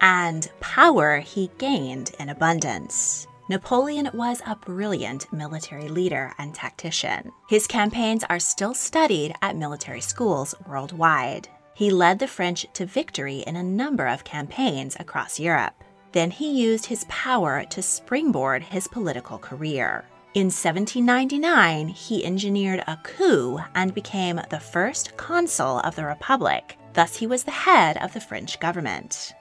And 0.00 0.50
power 0.60 1.20
he 1.20 1.50
gained 1.58 2.12
in 2.18 2.28
abundance. 2.28 3.26
Napoleon 3.48 4.10
was 4.12 4.42
a 4.44 4.56
brilliant 4.56 5.32
military 5.32 5.88
leader 5.88 6.34
and 6.36 6.52
tactician. 6.52 7.30
His 7.48 7.68
campaigns 7.68 8.24
are 8.28 8.40
still 8.40 8.74
studied 8.74 9.36
at 9.40 9.56
military 9.56 10.00
schools 10.00 10.52
worldwide. 10.66 11.48
He 11.72 11.90
led 11.90 12.18
the 12.18 12.26
French 12.26 12.66
to 12.72 12.86
victory 12.86 13.44
in 13.46 13.54
a 13.54 13.62
number 13.62 14.08
of 14.08 14.24
campaigns 14.24 14.96
across 14.98 15.38
Europe. 15.38 15.84
Then 16.10 16.32
he 16.32 16.60
used 16.60 16.86
his 16.86 17.04
power 17.08 17.64
to 17.70 17.82
springboard 17.82 18.64
his 18.64 18.88
political 18.88 19.38
career. 19.38 20.06
In 20.34 20.46
1799, 20.46 21.88
he 21.88 22.24
engineered 22.24 22.82
a 22.88 22.98
coup 23.04 23.60
and 23.76 23.94
became 23.94 24.40
the 24.50 24.58
first 24.58 25.16
consul 25.16 25.78
of 25.80 25.94
the 25.94 26.04
Republic. 26.04 26.76
Thus, 26.94 27.14
he 27.14 27.28
was 27.28 27.44
the 27.44 27.52
head 27.52 27.96
of 27.98 28.12
the 28.12 28.20
French 28.20 28.58
government. 28.58 29.34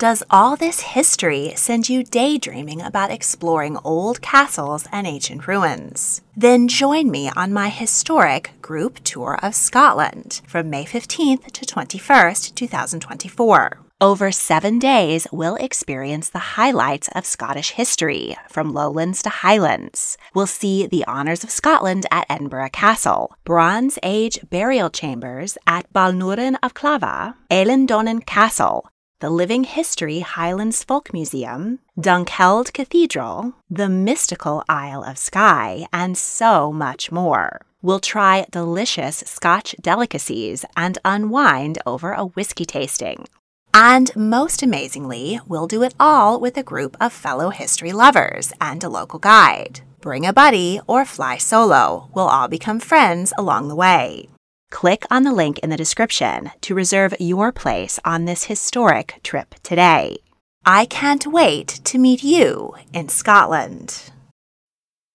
Does 0.00 0.22
all 0.30 0.56
this 0.56 0.80
history 0.80 1.52
send 1.56 1.90
you 1.90 2.02
daydreaming 2.02 2.80
about 2.80 3.10
exploring 3.10 3.76
old 3.84 4.22
castles 4.22 4.86
and 4.90 5.06
ancient 5.06 5.46
ruins? 5.46 6.22
Then 6.34 6.68
join 6.68 7.10
me 7.10 7.30
on 7.36 7.52
my 7.52 7.68
historic 7.68 8.52
group 8.62 9.00
tour 9.04 9.38
of 9.42 9.54
Scotland 9.54 10.40
from 10.46 10.70
May 10.70 10.86
15th 10.86 11.52
to 11.52 11.66
21st, 11.66 12.54
2024. 12.54 13.78
Over 14.00 14.32
seven 14.32 14.78
days, 14.78 15.26
we'll 15.30 15.56
experience 15.56 16.30
the 16.30 16.56
highlights 16.56 17.08
of 17.14 17.26
Scottish 17.26 17.72
history, 17.72 18.38
from 18.48 18.72
lowlands 18.72 19.22
to 19.24 19.28
highlands. 19.28 20.16
We'll 20.34 20.46
see 20.46 20.86
the 20.86 21.04
honours 21.06 21.44
of 21.44 21.50
Scotland 21.50 22.06
at 22.10 22.24
Edinburgh 22.30 22.70
Castle, 22.72 23.36
Bronze 23.44 23.98
Age 24.02 24.40
burial 24.48 24.88
chambers 24.88 25.58
at 25.66 25.92
Balnuaran 25.92 26.56
of 26.62 26.72
Clava, 26.72 27.34
Eilean 27.50 28.24
Castle, 28.24 28.88
the 29.20 29.28
Living 29.28 29.64
History 29.64 30.20
Highlands 30.20 30.82
Folk 30.82 31.12
Museum, 31.12 31.80
Dunkeld 31.98 32.72
Cathedral, 32.72 33.52
the 33.70 33.88
mystical 33.88 34.64
Isle 34.66 35.04
of 35.04 35.18
Skye, 35.18 35.86
and 35.92 36.16
so 36.16 36.72
much 36.72 37.12
more. 37.12 37.60
We'll 37.82 38.00
try 38.00 38.46
delicious 38.50 39.18
Scotch 39.26 39.76
delicacies 39.78 40.64
and 40.74 40.96
unwind 41.04 41.78
over 41.84 42.12
a 42.12 42.24
whiskey 42.24 42.64
tasting. 42.64 43.26
And 43.74 44.10
most 44.16 44.62
amazingly, 44.62 45.38
we'll 45.46 45.66
do 45.66 45.82
it 45.82 45.94
all 46.00 46.40
with 46.40 46.56
a 46.56 46.62
group 46.62 46.96
of 46.98 47.12
fellow 47.12 47.50
history 47.50 47.92
lovers 47.92 48.54
and 48.58 48.82
a 48.82 48.88
local 48.88 49.18
guide. 49.18 49.82
Bring 50.00 50.24
a 50.24 50.32
buddy 50.32 50.80
or 50.86 51.04
fly 51.04 51.36
solo. 51.36 52.08
We'll 52.14 52.26
all 52.26 52.48
become 52.48 52.80
friends 52.80 53.34
along 53.36 53.68
the 53.68 53.76
way. 53.76 54.30
Click 54.70 55.04
on 55.10 55.24
the 55.24 55.32
link 55.32 55.58
in 55.58 55.70
the 55.70 55.76
description 55.76 56.50
to 56.62 56.74
reserve 56.74 57.14
your 57.20 57.52
place 57.52 57.98
on 58.04 58.24
this 58.24 58.44
historic 58.44 59.20
trip 59.22 59.54
today. 59.62 60.16
I 60.64 60.86
can't 60.86 61.26
wait 61.26 61.80
to 61.84 61.98
meet 61.98 62.22
you 62.22 62.74
in 62.92 63.08
Scotland. 63.08 64.10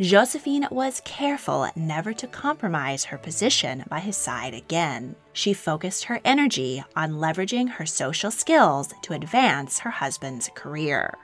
Josephine 0.00 0.66
was 0.70 1.02
careful 1.04 1.68
never 1.76 2.14
to 2.14 2.26
compromise 2.26 3.04
her 3.04 3.18
position 3.18 3.84
by 3.90 4.00
his 4.00 4.16
side 4.16 4.54
again. 4.54 5.14
She 5.34 5.52
focused 5.52 6.04
her 6.04 6.22
energy 6.24 6.82
on 6.96 7.12
leveraging 7.12 7.68
her 7.72 7.84
social 7.84 8.30
skills 8.30 8.94
to 9.02 9.12
advance 9.12 9.80
her 9.80 9.90
husband's 9.90 10.48
career. 10.54 11.18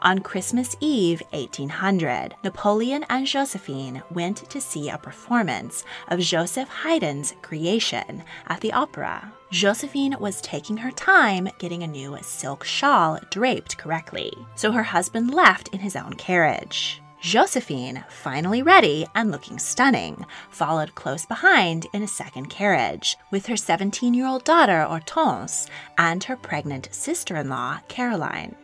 On 0.00 0.20
Christmas 0.20 0.74
Eve, 0.80 1.22
1800, 1.32 2.34
Napoleon 2.42 3.04
and 3.10 3.26
Josephine 3.26 4.02
went 4.10 4.48
to 4.48 4.58
see 4.58 4.88
a 4.88 4.96
performance 4.96 5.84
of 6.08 6.20
Joseph 6.20 6.68
Haydn's 6.70 7.34
creation 7.42 8.24
at 8.46 8.62
the 8.62 8.72
opera. 8.72 9.34
Josephine 9.50 10.16
was 10.18 10.40
taking 10.40 10.78
her 10.78 10.92
time 10.92 11.46
getting 11.58 11.82
a 11.82 11.86
new 11.86 12.16
silk 12.22 12.64
shawl 12.64 13.18
draped 13.30 13.76
correctly, 13.76 14.32
so 14.54 14.72
her 14.72 14.82
husband 14.82 15.34
left 15.34 15.68
in 15.74 15.80
his 15.80 15.94
own 15.94 16.14
carriage. 16.14 17.02
Josephine, 17.24 18.04
finally 18.10 18.60
ready 18.60 19.06
and 19.14 19.30
looking 19.30 19.58
stunning, 19.58 20.26
followed 20.50 20.94
close 20.94 21.24
behind 21.24 21.86
in 21.94 22.02
a 22.02 22.06
second 22.06 22.50
carriage 22.50 23.16
with 23.30 23.46
her 23.46 23.56
17 23.56 24.12
year 24.12 24.26
old 24.26 24.44
daughter 24.44 24.84
Hortense 24.84 25.66
and 25.96 26.22
her 26.24 26.36
pregnant 26.36 26.90
sister 26.92 27.36
in 27.36 27.48
law 27.48 27.78
Caroline. 27.88 28.54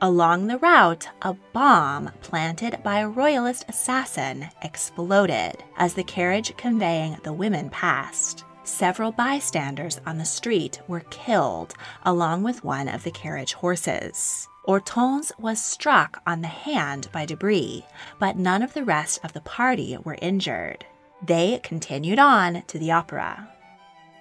Along 0.00 0.46
the 0.46 0.58
route, 0.58 1.08
a 1.22 1.34
bomb 1.52 2.12
planted 2.22 2.80
by 2.84 3.00
a 3.00 3.08
royalist 3.08 3.64
assassin 3.68 4.46
exploded 4.62 5.64
as 5.76 5.94
the 5.94 6.04
carriage 6.04 6.56
conveying 6.56 7.16
the 7.24 7.32
women 7.32 7.68
passed. 7.68 8.44
Several 8.62 9.10
bystanders 9.10 10.00
on 10.06 10.18
the 10.18 10.24
street 10.24 10.80
were 10.86 11.02
killed, 11.10 11.74
along 12.04 12.44
with 12.44 12.62
one 12.62 12.86
of 12.86 13.02
the 13.02 13.10
carriage 13.10 13.54
horses. 13.54 14.48
Hortense 14.68 15.32
was 15.38 15.62
struck 15.62 16.20
on 16.26 16.42
the 16.42 16.48
hand 16.48 17.08
by 17.10 17.24
debris, 17.24 17.86
but 18.18 18.36
none 18.36 18.62
of 18.62 18.74
the 18.74 18.84
rest 18.84 19.18
of 19.24 19.32
the 19.32 19.40
party 19.40 19.96
were 20.04 20.18
injured. 20.20 20.84
They 21.22 21.58
continued 21.62 22.18
on 22.18 22.64
to 22.66 22.78
the 22.78 22.90
opera. 22.90 23.48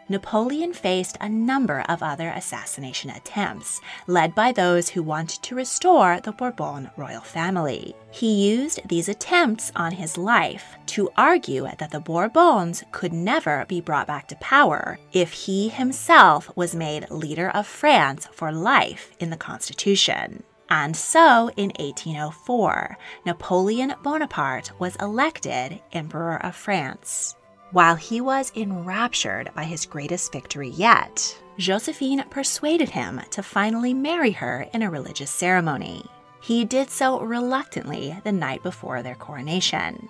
Napoleon 0.10 0.74
faced 0.74 1.18
a 1.20 1.28
number 1.28 1.84
of 1.90 2.02
other 2.02 2.30
assassination 2.30 3.10
attempts, 3.10 3.82
led 4.08 4.34
by 4.34 4.52
those 4.52 4.90
who 4.90 5.04
wanted 5.04 5.44
to 5.44 5.56
restore 5.56 6.20
the 6.22 6.32
Bourbon 6.32 6.90
royal 6.96 7.22
family. 7.22 7.94
He 8.12 8.50
used 8.50 8.88
these 8.88 9.10
attempts 9.10 9.72
on 9.76 9.92
his 9.92 10.18
life 10.18 10.78
to 10.88 11.10
argue 11.18 11.68
that 11.78 11.92
the 11.92 12.00
Bourbons 12.00 12.84
could 12.92 13.12
never 13.12 13.66
be 13.68 13.82
brought 13.82 14.08
back 14.08 14.28
to 14.30 14.36
power 14.38 14.98
if 15.12 15.34
he 15.34 15.68
himself 15.68 16.50
was 16.56 16.74
made 16.74 17.10
leader 17.10 17.50
of 17.50 17.68
France 17.68 18.28
for 18.32 18.52
life 18.52 19.12
in 19.20 19.30
the 19.30 19.38
Constitution. 19.38 20.44
And 20.70 20.96
so, 20.96 21.50
in 21.56 21.70
1804, 21.80 22.98
Napoleon 23.26 23.94
Bonaparte 24.04 24.72
was 24.80 24.96
elected 24.98 25.82
Emperor 25.94 26.44
of 26.44 26.56
France. 26.56 27.36
While 27.72 27.96
he 27.96 28.22
was 28.22 28.52
enraptured 28.56 29.52
by 29.54 29.66
his 29.66 29.86
greatest 29.86 30.32
victory 30.32 30.70
yet, 30.70 31.38
Josephine 31.58 32.24
persuaded 32.30 32.90
him 32.90 33.22
to 33.32 33.44
finally 33.44 33.94
marry 33.94 34.32
her 34.32 34.68
in 34.74 34.82
a 34.82 34.90
religious 34.90 35.32
ceremony. 35.32 36.06
He 36.40 36.64
did 36.64 36.90
so 36.90 37.20
reluctantly 37.20 38.18
the 38.24 38.32
night 38.32 38.64
before 38.64 39.04
their 39.04 39.16
coronation. 39.16 40.08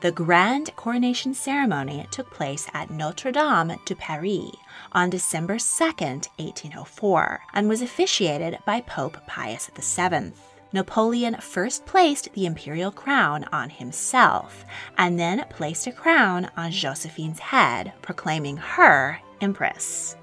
The 0.00 0.10
grand 0.10 0.74
coronation 0.74 1.34
ceremony 1.34 2.08
took 2.10 2.28
place 2.32 2.66
at 2.74 2.90
Notre 2.90 3.30
Dame 3.30 3.78
de 3.84 3.94
Paris 3.94 4.50
on 4.90 5.10
December 5.10 5.58
2, 5.58 5.84
1804, 5.84 7.40
and 7.54 7.68
was 7.68 7.82
officiated 7.82 8.58
by 8.66 8.80
Pope 8.80 9.18
Pius 9.28 9.70
VII. 9.76 10.32
Napoleon 10.72 11.36
first 11.40 11.84
placed 11.84 12.32
the 12.32 12.46
imperial 12.46 12.90
crown 12.90 13.44
on 13.52 13.68
himself 13.68 14.64
and 14.96 15.18
then 15.18 15.44
placed 15.50 15.86
a 15.86 15.92
crown 15.92 16.50
on 16.56 16.70
Josephine's 16.70 17.38
head, 17.38 17.92
proclaiming 18.00 18.56
her 18.56 19.20
empress. 19.40 20.16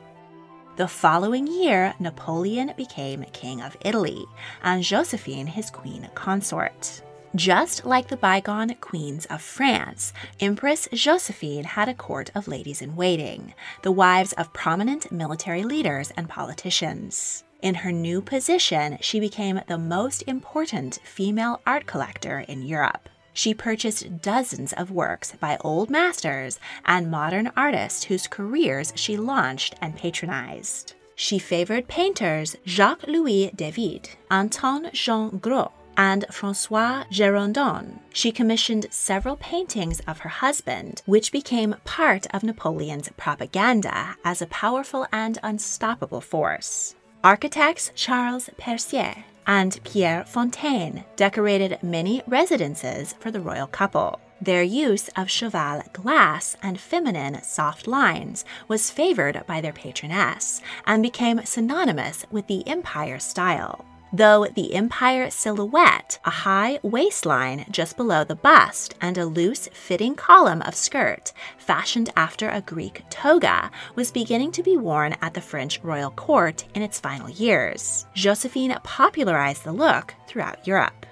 The 0.75 0.87
following 0.87 1.45
year, 1.45 1.93
Napoleon 1.99 2.73
became 2.77 3.25
King 3.33 3.61
of 3.61 3.77
Italy 3.81 4.25
and 4.63 4.81
Josephine 4.81 5.47
his 5.47 5.69
queen 5.69 6.09
consort. 6.15 7.01
Just 7.35 7.85
like 7.85 8.07
the 8.07 8.17
bygone 8.17 8.73
queens 8.81 9.27
of 9.27 9.41
France, 9.41 10.13
Empress 10.39 10.87
Josephine 10.91 11.63
had 11.63 11.87
a 11.87 11.93
court 11.93 12.31
of 12.33 12.47
ladies 12.47 12.81
in 12.81 12.95
waiting, 12.95 13.53
the 13.83 13.91
wives 13.91 14.33
of 14.33 14.51
prominent 14.51 15.11
military 15.11 15.63
leaders 15.63 16.11
and 16.17 16.27
politicians. 16.27 17.43
In 17.61 17.75
her 17.75 17.91
new 17.91 18.21
position, 18.21 18.97
she 19.01 19.19
became 19.19 19.61
the 19.67 19.77
most 19.77 20.23
important 20.27 20.99
female 21.03 21.61
art 21.67 21.85
collector 21.85 22.39
in 22.47 22.61
Europe. 22.61 23.09
She 23.33 23.53
purchased 23.53 24.21
dozens 24.21 24.73
of 24.73 24.91
works 24.91 25.33
by 25.39 25.57
old 25.61 25.89
masters 25.89 26.59
and 26.85 27.11
modern 27.11 27.51
artists 27.57 28.05
whose 28.05 28.27
careers 28.27 28.93
she 28.95 29.17
launched 29.17 29.75
and 29.81 29.95
patronized. 29.95 30.93
She 31.15 31.37
favored 31.37 31.89
painters 31.89 32.55
Jacques 32.65 33.07
Louis 33.07 33.51
David, 33.53 34.09
Antoine 34.31 34.89
Jean 34.93 35.37
Gros, 35.37 35.71
and 35.97 36.25
Francois 36.31 37.03
Girondin. 37.11 37.99
She 38.13 38.31
commissioned 38.31 38.87
several 38.89 39.35
paintings 39.35 39.99
of 40.07 40.19
her 40.19 40.29
husband, 40.29 41.01
which 41.05 41.33
became 41.33 41.75
part 41.83 42.25
of 42.33 42.41
Napoleon's 42.41 43.09
propaganda 43.17 44.15
as 44.23 44.41
a 44.41 44.47
powerful 44.47 45.05
and 45.11 45.37
unstoppable 45.43 46.21
force. 46.21 46.95
Architects 47.23 47.91
Charles 47.95 48.49
Percier 48.57 49.25
and 49.45 49.77
Pierre 49.83 50.23
Fontaine 50.23 51.03
decorated 51.17 51.77
many 51.83 52.21
residences 52.25 53.13
for 53.19 53.29
the 53.29 53.41
royal 53.41 53.67
couple. 53.67 54.21
Their 54.41 54.63
use 54.63 55.09
of 55.17 55.29
cheval 55.29 55.83
glass 55.91 56.55
and 56.63 56.79
feminine 56.79 57.43
soft 57.43 57.87
lines 57.87 58.45
was 58.69 58.89
favored 58.89 59.43
by 59.45 59.59
their 59.59 59.73
patroness 59.73 60.61
and 60.87 61.03
became 61.03 61.43
synonymous 61.43 62.25
with 62.31 62.47
the 62.47 62.65
empire 62.65 63.19
style 63.19 63.83
though 64.11 64.47
the 64.55 64.73
empire 64.73 65.29
silhouette, 65.29 66.19
a 66.25 66.29
high 66.29 66.79
waistline 66.83 67.65
just 67.69 67.97
below 67.97 68.23
the 68.23 68.35
bust, 68.35 68.95
and 69.01 69.17
a 69.17 69.25
loose 69.25 69.67
fitting 69.73 70.15
column 70.15 70.61
of 70.63 70.75
skirt, 70.75 71.33
fashioned 71.57 72.09
after 72.15 72.49
a 72.49 72.61
Greek 72.61 73.03
toga, 73.09 73.71
was 73.95 74.11
beginning 74.11 74.51
to 74.51 74.63
be 74.63 74.77
worn 74.77 75.15
at 75.21 75.33
the 75.33 75.41
French 75.41 75.79
royal 75.83 76.11
court 76.11 76.65
in 76.73 76.81
its 76.81 76.99
final 76.99 77.29
years. 77.29 78.05
Josephine 78.13 78.75
popularized 78.83 79.63
the 79.63 79.71
look 79.71 80.13
throughout 80.27 80.65
Europe. 80.67 81.05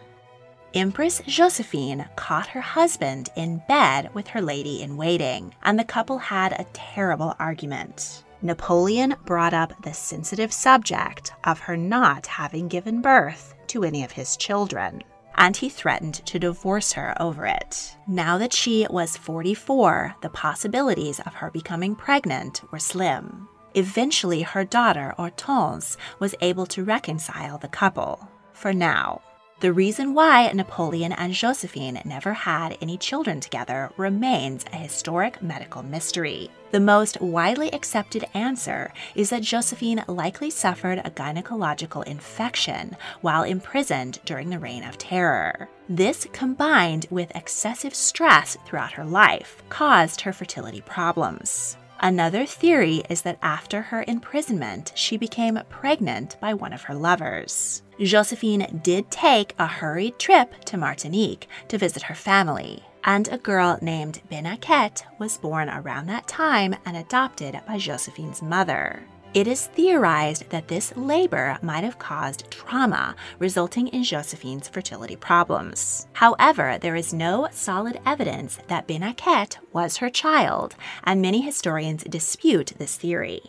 Empress 0.74 1.22
Josephine 1.26 2.08
caught 2.16 2.48
her 2.48 2.62
husband 2.62 3.30
in 3.36 3.62
bed 3.68 4.14
with 4.14 4.28
her 4.28 4.42
lady 4.42 4.82
in 4.82 4.98
waiting, 4.98 5.56
and 5.64 5.80
the 5.80 5.84
couple 5.84 6.18
had 6.18 6.52
a 6.52 6.66
terrible 6.74 7.36
argument. 7.40 8.24
Napoleon 8.42 9.16
brought 9.26 9.54
up 9.54 9.74
the 9.82 9.94
sensitive 9.94 10.54
subject 10.54 11.34
of 11.44 11.60
her 11.60 11.76
not 11.76 12.28
having 12.28 12.68
given 12.68 13.02
birth 13.02 13.56
to 13.68 13.84
any 13.84 14.04
of 14.04 14.12
his 14.12 14.38
children, 14.38 15.04
and 15.36 15.58
he 15.58 15.70
threatened 15.70 16.16
to 16.26 16.40
divorce 16.40 16.94
her 16.94 17.20
over 17.20 17.46
it. 17.46 17.96
Now 18.08 18.38
that 18.38 18.54
she 18.54 18.86
was 18.90 19.18
44, 19.18 20.16
the 20.22 20.30
possibilities 20.30 21.20
of 21.22 21.34
her 21.36 21.50
becoming 21.52 21.96
pregnant 21.96 22.62
were 22.72 22.80
slim. 22.80 23.48
Eventually, 23.74 24.42
her 24.42 24.64
daughter, 24.64 25.14
Hortense, 25.18 25.98
was 26.20 26.36
able 26.42 26.66
to 26.68 26.84
reconcile 26.84 27.58
the 27.58 27.68
couple. 27.68 28.28
For 28.54 28.74
now, 28.74 29.22
the 29.60 29.74
reason 29.74 30.14
why 30.14 30.52
Napoleon 30.54 31.14
and 31.14 31.34
Josephine 31.34 32.00
never 32.06 32.32
had 32.32 32.78
any 32.80 32.96
children 32.96 33.40
together 33.40 33.92
remains 33.98 34.64
a 34.72 34.76
historic 34.76 35.42
medical 35.42 35.82
mystery. 35.82 36.52
The 36.70 36.80
most 36.80 37.20
widely 37.22 37.74
accepted 37.74 38.26
answer 38.36 38.94
is 39.16 39.32
that 39.32 39.42
Josephine 39.42 40.04
likely 40.08 40.52
suffered 40.52 41.00
a 41.00 41.10
gynecological 41.10 42.06
infection 42.06 42.96
while 43.22 43.42
imprisoned 43.42 44.20
during 44.26 44.52
the 44.52 44.60
Reign 44.60 44.84
of 44.84 45.00
Terror. 45.00 45.70
This, 45.90 46.28
combined 46.34 47.08
with 47.10 47.36
excessive 47.36 47.96
stress 47.96 48.58
throughout 48.66 48.92
her 48.92 49.06
life, 49.06 49.64
caused 49.70 50.22
her 50.22 50.34
fertility 50.34 50.82
problems. 50.82 51.78
Another 52.00 52.46
theory 52.46 53.04
is 53.10 53.22
that 53.24 53.40
after 53.42 53.82
her 53.82 54.06
imprisonment, 54.08 54.92
she 54.96 55.18
became 55.18 55.60
pregnant 55.70 56.38
by 56.40 56.54
one 56.54 56.74
of 56.74 56.84
her 56.84 56.94
lovers. 56.94 57.82
Josephine 58.00 58.80
did 58.84 59.10
take 59.10 59.56
a 59.58 59.66
hurried 59.66 60.20
trip 60.20 60.54
to 60.66 60.78
Martinique 60.78 61.48
to 61.70 61.78
visit 61.78 62.04
her 62.04 62.16
family, 62.16 62.84
and 63.04 63.28
a 63.30 63.38
girl 63.38 63.80
named 63.82 64.22
Benaquette 64.30 65.04
was 65.18 65.40
born 65.40 65.70
around 65.70 66.06
that 66.08 66.28
time 66.28 66.76
and 66.86 66.96
adopted 66.96 67.60
by 67.66 67.78
Josephine's 67.78 68.42
mother. 68.42 69.04
It 69.38 69.46
is 69.46 69.68
theorized 69.68 70.50
that 70.50 70.68
this 70.68 70.98
labor 70.98 71.60
might 71.62 71.84
have 71.84 72.00
caused 72.00 72.50
trauma, 72.50 73.16
resulting 73.38 73.88
in 73.90 74.02
Josephine's 74.02 74.68
fertility 74.68 75.16
problems. 75.16 76.08
However, 76.14 76.80
there 76.82 76.96
is 76.96 77.14
no 77.14 77.48
solid 77.52 78.00
evidence 78.04 78.58
that 78.68 78.88
Benaquette 78.88 79.60
was 79.72 79.98
her 79.98 80.10
child, 80.10 80.74
and 81.04 81.22
many 81.22 81.42
historians 81.42 82.04
dispute 82.06 82.74
this 82.80 82.96
theory. 82.96 83.42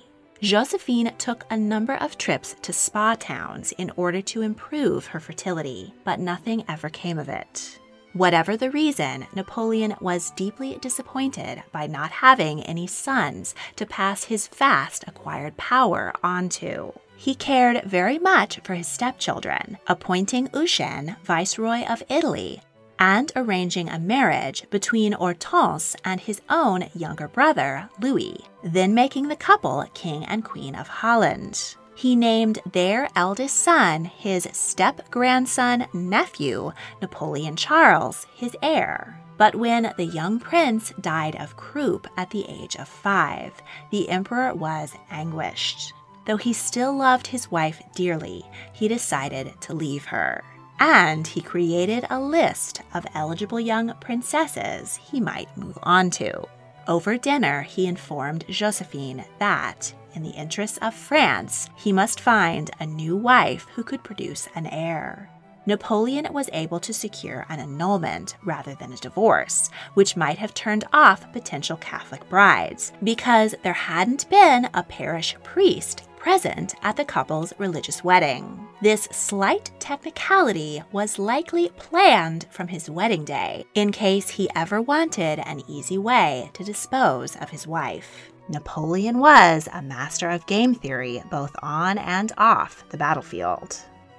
Josephine 0.42 1.14
took 1.16 1.46
a 1.48 1.56
number 1.56 1.94
of 1.94 2.18
trips 2.18 2.54
to 2.60 2.72
spa 2.74 3.14
towns 3.18 3.72
in 3.78 3.90
order 3.96 4.20
to 4.20 4.42
improve 4.42 5.06
her 5.06 5.20
fertility, 5.20 5.94
but 6.04 6.20
nothing 6.20 6.64
ever 6.68 6.90
came 6.90 7.18
of 7.18 7.30
it. 7.30 7.78
Whatever 8.18 8.56
the 8.56 8.72
reason, 8.72 9.28
Napoleon 9.32 9.94
was 10.00 10.32
deeply 10.32 10.76
disappointed 10.80 11.62
by 11.70 11.86
not 11.86 12.10
having 12.10 12.64
any 12.64 12.88
sons 12.88 13.54
to 13.76 13.86
pass 13.86 14.24
his 14.24 14.48
fast 14.48 15.04
acquired 15.06 15.56
power 15.56 16.12
onto. 16.20 16.94
He 17.16 17.36
cared 17.36 17.84
very 17.84 18.18
much 18.18 18.58
for 18.64 18.74
his 18.74 18.88
stepchildren, 18.88 19.78
appointing 19.86 20.50
Eugene 20.52 21.14
Viceroy 21.22 21.84
of 21.84 22.02
Italy 22.08 22.60
and 22.98 23.30
arranging 23.36 23.88
a 23.88 24.00
marriage 24.00 24.68
between 24.68 25.12
Hortense 25.12 25.94
and 26.04 26.20
his 26.20 26.40
own 26.50 26.90
younger 26.96 27.28
brother, 27.28 27.88
Louis, 28.00 28.40
then 28.64 28.94
making 28.94 29.28
the 29.28 29.36
couple 29.36 29.86
king 29.94 30.24
and 30.24 30.44
queen 30.44 30.74
of 30.74 30.88
Holland 30.88 31.76
he 31.98 32.14
named 32.14 32.60
their 32.70 33.08
eldest 33.16 33.56
son, 33.56 34.04
his 34.04 34.46
step 34.52 35.10
grandson 35.10 35.84
nephew, 35.92 36.70
Napoleon 37.02 37.56
Charles, 37.56 38.24
his 38.36 38.56
heir. 38.62 39.20
But 39.36 39.56
when 39.56 39.92
the 39.96 40.04
young 40.04 40.38
prince 40.38 40.92
died 41.00 41.34
of 41.34 41.56
croup 41.56 42.06
at 42.16 42.30
the 42.30 42.44
age 42.48 42.76
of 42.76 42.86
five, 42.86 43.52
the 43.90 44.08
emperor 44.10 44.54
was 44.54 44.94
anguished. 45.10 45.92
Though 46.24 46.36
he 46.36 46.52
still 46.52 46.96
loved 46.96 47.26
his 47.26 47.50
wife 47.50 47.82
dearly, 47.96 48.44
he 48.72 48.86
decided 48.86 49.60
to 49.62 49.74
leave 49.74 50.04
her. 50.04 50.44
And 50.78 51.26
he 51.26 51.40
created 51.40 52.06
a 52.08 52.20
list 52.20 52.80
of 52.94 53.06
eligible 53.16 53.58
young 53.58 53.92
princesses 53.98 55.00
he 55.10 55.18
might 55.18 55.56
move 55.56 55.80
on 55.82 56.10
to. 56.10 56.46
Over 56.86 57.18
dinner, 57.18 57.62
he 57.62 57.86
informed 57.86 58.44
Josephine 58.48 59.24
that 59.40 59.92
in 60.18 60.24
the 60.24 60.30
interests 60.30 60.78
of 60.78 60.92
France, 60.92 61.70
he 61.76 61.92
must 61.92 62.18
find 62.18 62.72
a 62.80 62.86
new 62.86 63.16
wife 63.16 63.68
who 63.76 63.84
could 63.84 64.02
produce 64.02 64.48
an 64.56 64.66
heir. 64.66 65.30
Napoleon 65.64 66.26
was 66.32 66.50
able 66.52 66.80
to 66.80 66.92
secure 66.92 67.46
an 67.48 67.60
annulment 67.60 68.34
rather 68.44 68.74
than 68.74 68.92
a 68.92 68.96
divorce, 68.96 69.70
which 69.94 70.16
might 70.16 70.36
have 70.38 70.54
turned 70.54 70.84
off 70.92 71.32
potential 71.32 71.76
Catholic 71.76 72.28
brides, 72.28 72.92
because 73.04 73.54
there 73.62 73.72
hadn't 73.72 74.28
been 74.28 74.68
a 74.74 74.82
parish 74.82 75.36
priest 75.44 76.08
present 76.16 76.74
at 76.82 76.96
the 76.96 77.04
couple's 77.04 77.52
religious 77.58 78.02
wedding. 78.02 78.66
This 78.82 79.04
slight 79.12 79.70
technicality 79.78 80.82
was 80.90 81.20
likely 81.20 81.68
planned 81.76 82.46
from 82.50 82.66
his 82.66 82.90
wedding 82.90 83.24
day, 83.24 83.66
in 83.74 83.92
case 83.92 84.30
he 84.30 84.50
ever 84.56 84.82
wanted 84.82 85.38
an 85.38 85.62
easy 85.68 85.96
way 85.96 86.50
to 86.54 86.64
dispose 86.64 87.36
of 87.36 87.50
his 87.50 87.68
wife. 87.68 88.32
Napoleon 88.48 89.18
was 89.18 89.68
a 89.72 89.82
master 89.82 90.30
of 90.30 90.46
game 90.46 90.74
theory 90.74 91.22
both 91.30 91.54
on 91.62 91.98
and 91.98 92.32
off 92.38 92.82
the 92.88 92.96
battlefield. 92.96 93.76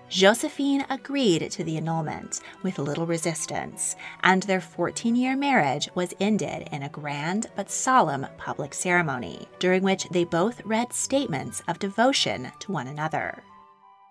Josephine 0.10 0.86
agreed 0.89 1.52
to 1.52 1.63
the 1.63 1.78
annulment 1.78 2.42
with 2.63 2.80
little 2.80 3.06
resistance, 3.06 3.96
and 4.24 4.44
their 4.44 4.62
14 4.62 5.15
year 5.15 5.36
marriage 5.36 5.89
was 5.94 6.13
ended 6.20 6.68
in 6.72 6.84
a 6.84 6.89
grand 6.89 7.48
but 7.56 7.70
solemn 7.70 8.26
public 8.38 8.74
ceremony, 8.74 9.48
during 9.60 9.84
which 9.84 10.08
they 10.10 10.24
both 10.24 10.65
read 10.65 10.94
statements 10.94 11.62
of 11.68 11.80
devotion 11.80 12.52
to 12.60 12.72
one 12.72 12.88
another. 12.88 13.44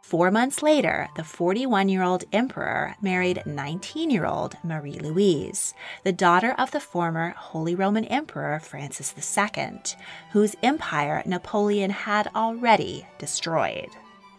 Four 0.09 0.31
months 0.31 0.63
later, 0.63 1.11
the 1.17 1.23
41 1.23 1.91
year 1.91 2.03
old 2.03 2.25
emperor 2.33 2.97
married 3.03 3.43
19 3.45 4.09
year 4.09 4.25
old 4.25 4.57
Marie 4.65 4.99
Louise, 4.99 5.75
the 6.03 6.15
daughter 6.15 6.55
of 6.57 6.71
the 6.71 6.81
former 6.81 7.35
Holy 7.37 7.75
Roman 7.75 8.07
Emperor 8.07 8.59
Francis 8.59 9.15
II, 9.15 9.83
whose 10.31 10.57
empire 10.63 11.23
Napoleon 11.27 11.91
had 11.91 12.31
already 12.35 13.07
destroyed. 13.19 13.91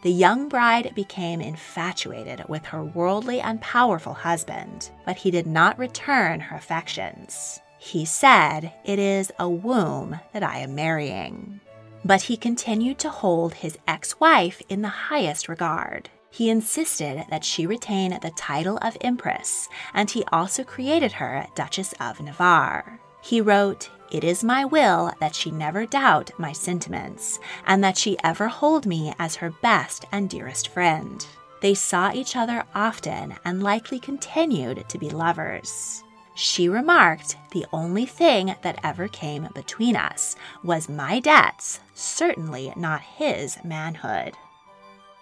The 0.02 0.10
young 0.10 0.50
bride 0.50 0.96
became 0.96 1.40
infatuated 1.40 2.46
with 2.50 2.66
her 2.66 2.84
worldly 2.84 3.40
and 3.40 3.62
powerful 3.62 4.16
husband, 4.16 4.90
but 5.06 5.18
he 5.18 5.30
did 5.30 5.46
not 5.46 5.78
return 5.78 6.40
her 6.40 6.56
affections. 6.56 7.60
He 7.78 8.06
said, 8.06 8.74
It 8.86 8.98
is 8.98 9.32
a 9.38 9.48
womb 9.48 10.20
that 10.34 10.42
I 10.42 10.58
am 10.58 10.74
marrying. 10.74 11.60
But 12.06 12.24
he 12.24 12.38
continued 12.38 13.00
to 13.00 13.10
hold 13.10 13.56
his 13.56 13.78
ex 13.88 14.20
wife 14.20 14.62
in 14.70 14.82
the 14.82 14.88
highest 14.88 15.50
regard. 15.50 16.10
He 16.32 16.50
insisted 16.50 17.26
that 17.30 17.44
she 17.44 17.66
retain 17.66 18.18
the 18.22 18.32
title 18.32 18.78
of 18.82 18.98
Empress, 19.02 19.68
and 19.94 20.10
he 20.10 20.24
also 20.32 20.64
created 20.64 21.14
her 21.14 21.48
Duchess 21.56 21.94
of 22.00 22.22
Navarre. 22.22 23.00
He 23.22 23.42
wrote, 23.42 23.90
It 24.12 24.24
is 24.24 24.44
my 24.44 24.64
will 24.64 25.12
that 25.20 25.36
she 25.36 25.52
never 25.52 25.86
doubt 25.86 26.32
my 26.38 26.54
sentiments, 26.54 27.40
and 27.66 27.84
that 27.84 27.98
she 27.98 28.18
ever 28.24 28.48
hold 28.48 28.86
me 28.86 29.14
as 29.20 29.36
her 29.36 29.52
best 29.62 30.06
and 30.12 30.30
dearest 30.30 30.70
friend. 30.70 31.26
They 31.62 31.74
saw 31.74 32.14
each 32.14 32.36
other 32.36 32.64
often 32.74 33.36
and 33.44 33.62
likely 33.62 34.00
continued 34.00 34.88
to 34.88 34.98
be 34.98 35.10
lovers. 35.10 36.04
She 36.42 36.70
remarked, 36.70 37.36
The 37.52 37.66
only 37.74 38.06
thing 38.06 38.56
that 38.62 38.80
ever 38.82 39.10
came 39.10 39.50
between 39.54 39.98
us 39.98 40.38
was 40.64 40.88
my 40.88 41.20
debts, 41.20 41.82
certainly 41.94 42.72
not 42.78 43.02
his 43.02 43.58
manhood. 43.62 44.36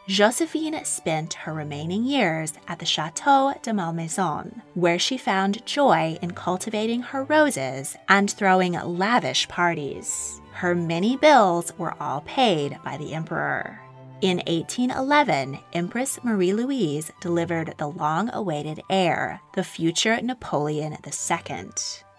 Josephine 0.08 0.86
spent 0.86 1.34
her 1.34 1.56
remaining 1.56 2.04
years 2.04 2.54
at 2.68 2.78
the 2.78 2.86
Chateau 2.86 3.56
de 3.64 3.74
Malmaison, 3.74 4.62
where 4.76 5.00
she 5.00 5.18
found 5.18 5.66
joy 5.66 6.20
in 6.22 6.32
cultivating 6.32 7.02
her 7.02 7.24
roses 7.24 7.98
and 8.08 8.30
throwing 8.30 8.74
lavish 8.74 9.48
parties. 9.48 10.40
Her 10.52 10.76
many 10.76 11.18
bills 11.18 11.74
were 11.80 11.96
all 12.00 12.22
paid 12.22 12.78
by 12.86 12.98
the 12.98 13.16
emperor. 13.16 13.82
In 14.20 14.38
1811, 14.48 15.60
Empress 15.74 16.24
Marie 16.24 16.52
Louise 16.52 17.12
delivered 17.22 17.76
the 17.78 17.86
long 17.88 18.32
awaited 18.34 18.82
heir, 18.90 19.42
the 19.54 19.64
future 19.64 20.20
Napoleon 20.20 20.98
II. 21.06 21.70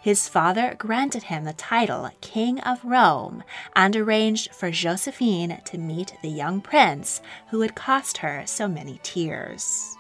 His 0.01 0.29
father 0.29 0.77
granted 0.79 1.25
him 1.25 1.43
the 1.43 1.55
title 1.55 2.09
King 2.21 2.61
of 2.61 2.85
Rome 2.85 3.43
and 3.75 3.97
arranged 3.97 4.55
for 4.55 4.71
Josephine 4.71 5.61
to 5.65 5.77
meet 5.77 6.15
the 6.23 6.29
young 6.29 6.61
prince 6.61 7.21
who 7.49 7.63
had 7.63 7.75
cost 7.75 8.19
her 8.19 8.45
so 8.47 8.69
many 8.69 9.01
tears. 9.03 9.97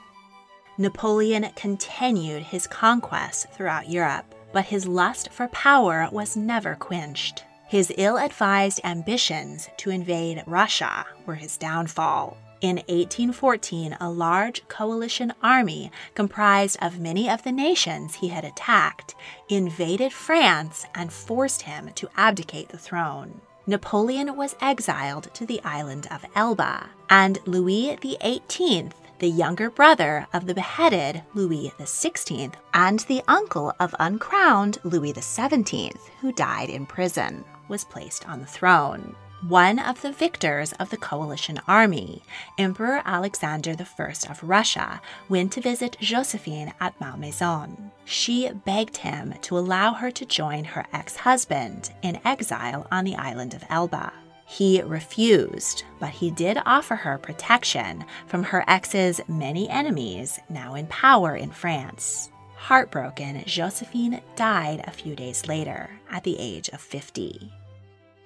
Napoleon 0.78 1.48
continued 1.56 2.44
his 2.44 2.68
conquests 2.68 3.48
throughout 3.52 3.90
Europe, 3.90 4.36
but 4.52 4.66
his 4.66 4.86
lust 4.86 5.30
for 5.32 5.48
power 5.48 6.08
was 6.12 6.36
never 6.36 6.76
quenched. 6.76 7.42
His 7.68 7.92
ill 7.98 8.16
advised 8.16 8.80
ambitions 8.82 9.68
to 9.76 9.90
invade 9.90 10.42
Russia 10.46 11.04
were 11.26 11.34
his 11.34 11.58
downfall. 11.58 12.38
In 12.62 12.76
1814, 12.76 13.98
a 14.00 14.10
large 14.10 14.66
coalition 14.68 15.34
army 15.42 15.92
comprised 16.14 16.78
of 16.80 16.98
many 16.98 17.28
of 17.28 17.42
the 17.42 17.52
nations 17.52 18.16
he 18.16 18.28
had 18.28 18.44
attacked 18.46 19.14
invaded 19.50 20.14
France 20.14 20.86
and 20.94 21.12
forced 21.12 21.62
him 21.62 21.90
to 21.94 22.08
abdicate 22.16 22.70
the 22.70 22.78
throne. 22.78 23.42
Napoleon 23.66 24.34
was 24.34 24.56
exiled 24.62 25.28
to 25.34 25.44
the 25.44 25.60
island 25.62 26.08
of 26.10 26.24
Elba, 26.34 26.86
and 27.10 27.38
Louis 27.44 27.98
XVIII, 28.02 28.88
the 29.18 29.28
younger 29.28 29.68
brother 29.68 30.26
of 30.32 30.46
the 30.46 30.54
beheaded 30.54 31.22
Louis 31.34 31.70
XVI 31.78 32.54
and 32.72 33.00
the 33.00 33.22
uncle 33.28 33.74
of 33.78 33.94
uncrowned 33.98 34.78
Louis 34.84 35.12
XVII, 35.12 35.92
who 36.20 36.32
died 36.32 36.70
in 36.70 36.86
prison, 36.86 37.44
was 37.68 37.84
placed 37.84 38.28
on 38.28 38.40
the 38.40 38.46
throne 38.46 39.14
one 39.46 39.78
of 39.78 40.02
the 40.02 40.10
victors 40.10 40.72
of 40.80 40.90
the 40.90 40.96
coalition 40.96 41.60
army, 41.68 42.24
Emperor 42.58 43.02
Alexander 43.04 43.76
I 43.78 44.14
of 44.28 44.42
Russia, 44.42 45.00
went 45.28 45.52
to 45.52 45.60
visit 45.60 45.96
Josephine 46.00 46.74
at 46.80 47.00
Malmaison. 47.00 47.92
She 48.04 48.50
begged 48.50 48.96
him 48.96 49.34
to 49.42 49.56
allow 49.56 49.92
her 49.92 50.10
to 50.10 50.26
join 50.26 50.64
her 50.64 50.86
ex 50.92 51.14
husband 51.14 51.92
in 52.02 52.18
exile 52.24 52.88
on 52.90 53.04
the 53.04 53.14
island 53.14 53.54
of 53.54 53.64
Elba. 53.68 54.12
He 54.44 54.82
refused, 54.82 55.84
but 56.00 56.10
he 56.10 56.32
did 56.32 56.58
offer 56.66 56.96
her 56.96 57.16
protection 57.16 58.04
from 58.26 58.42
her 58.42 58.64
ex's 58.66 59.20
many 59.28 59.68
enemies 59.68 60.40
now 60.48 60.74
in 60.74 60.88
power 60.88 61.36
in 61.36 61.52
France. 61.52 62.30
Heartbroken, 62.56 63.44
Josephine 63.46 64.20
died 64.34 64.82
a 64.84 64.90
few 64.90 65.14
days 65.14 65.46
later 65.46 65.90
at 66.10 66.24
the 66.24 66.36
age 66.40 66.68
of 66.70 66.80
50. 66.80 67.52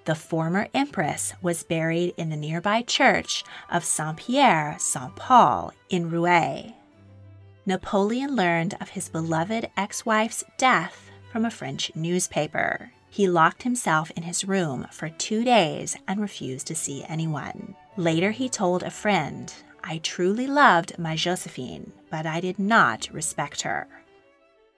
The 0.04 0.14
former 0.16 0.68
empress 0.74 1.32
was 1.40 1.62
buried 1.62 2.14
in 2.16 2.28
the 2.28 2.36
nearby 2.36 2.82
church 2.82 3.44
of 3.70 3.84
Saint 3.84 4.16
Pierre 4.16 4.76
Saint 4.80 5.14
Paul 5.14 5.72
in 5.88 6.10
Rueil. 6.10 6.74
Napoleon 7.64 8.34
learned 8.34 8.74
of 8.80 8.90
his 8.90 9.08
beloved 9.08 9.70
ex 9.76 10.04
wife's 10.04 10.42
death 10.58 11.08
from 11.30 11.44
a 11.44 11.50
French 11.50 11.92
newspaper. 11.94 12.90
He 13.08 13.28
locked 13.28 13.62
himself 13.62 14.10
in 14.16 14.24
his 14.24 14.44
room 14.44 14.88
for 14.90 15.08
two 15.08 15.44
days 15.44 15.96
and 16.08 16.20
refused 16.20 16.66
to 16.66 16.74
see 16.74 17.04
anyone. 17.04 17.76
Later, 17.96 18.32
he 18.32 18.48
told 18.48 18.82
a 18.82 18.90
friend, 18.90 19.54
I 19.84 19.98
truly 19.98 20.48
loved 20.48 20.98
my 20.98 21.14
Josephine, 21.14 21.92
but 22.10 22.26
I 22.26 22.40
did 22.40 22.58
not 22.58 23.08
respect 23.12 23.62
her. 23.62 23.86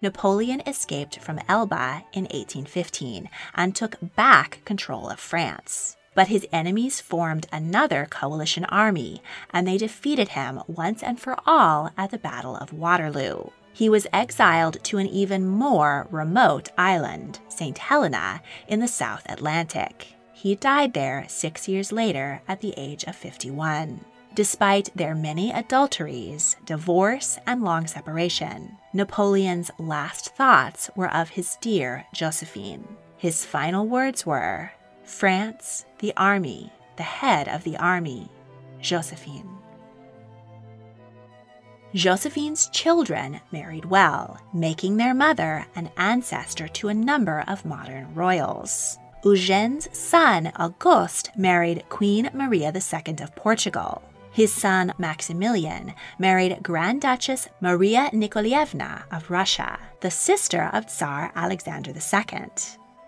Napoleon 0.04 0.62
escaped 0.66 1.18
from 1.18 1.40
Elba 1.48 2.04
in 2.12 2.24
1815 2.24 3.28
and 3.54 3.74
took 3.74 3.96
back 4.14 4.60
control 4.64 5.08
of 5.08 5.18
France. 5.18 5.96
But 6.14 6.28
his 6.28 6.46
enemies 6.52 7.00
formed 7.00 7.48
another 7.50 8.06
coalition 8.08 8.66
army, 8.66 9.22
and 9.50 9.66
they 9.66 9.78
defeated 9.78 10.28
him 10.28 10.60
once 10.68 11.02
and 11.02 11.18
for 11.18 11.36
all 11.46 11.90
at 11.96 12.10
the 12.10 12.18
Battle 12.18 12.54
of 12.54 12.72
Waterloo. 12.72 13.48
He 13.72 13.88
was 13.88 14.06
exiled 14.12 14.84
to 14.84 14.98
an 14.98 15.08
even 15.08 15.48
more 15.48 16.06
remote 16.10 16.68
island, 16.78 17.40
St. 17.48 17.78
Helena, 17.78 18.42
in 18.68 18.78
the 18.78 18.86
South 18.86 19.22
Atlantic. 19.28 20.14
He 20.32 20.54
died 20.54 20.92
there 20.92 21.24
six 21.28 21.66
years 21.66 21.90
later 21.90 22.42
at 22.46 22.60
the 22.60 22.74
age 22.76 23.04
of 23.04 23.16
51. 23.16 24.04
Despite 24.34 24.90
their 24.96 25.14
many 25.14 25.52
adulteries, 25.52 26.56
divorce, 26.64 27.38
and 27.46 27.62
long 27.62 27.86
separation, 27.86 28.78
Napoleon's 28.92 29.70
last 29.78 30.34
thoughts 30.34 30.90
were 30.96 31.12
of 31.14 31.28
his 31.28 31.56
dear 31.60 32.04
Josephine. 32.12 32.84
His 33.16 33.44
final 33.44 33.86
words 33.86 34.26
were 34.26 34.72
France, 35.04 35.84
the 36.00 36.12
army, 36.16 36.72
the 36.96 37.04
head 37.04 37.46
of 37.46 37.62
the 37.62 37.76
army, 37.76 38.28
Josephine. 38.80 39.48
Josephine's 41.94 42.68
children 42.70 43.40
married 43.52 43.84
well, 43.84 44.40
making 44.52 44.96
their 44.96 45.14
mother 45.14 45.64
an 45.76 45.90
ancestor 45.96 46.66
to 46.66 46.88
a 46.88 46.94
number 46.94 47.44
of 47.46 47.64
modern 47.64 48.12
royals. 48.16 48.98
Eugene's 49.24 49.88
son, 49.96 50.52
Auguste, 50.56 51.30
married 51.36 51.84
Queen 51.88 52.28
Maria 52.34 52.72
II 52.74 53.14
of 53.22 53.36
Portugal. 53.36 54.02
His 54.34 54.52
son 54.52 54.92
Maximilian 54.98 55.94
married 56.18 56.58
Grand 56.60 57.00
Duchess 57.02 57.46
Maria 57.60 58.10
Nikolaevna 58.12 59.04
of 59.12 59.30
Russia, 59.30 59.78
the 60.00 60.10
sister 60.10 60.70
of 60.72 60.86
Tsar 60.90 61.30
Alexander 61.36 61.92
II. 61.92 62.50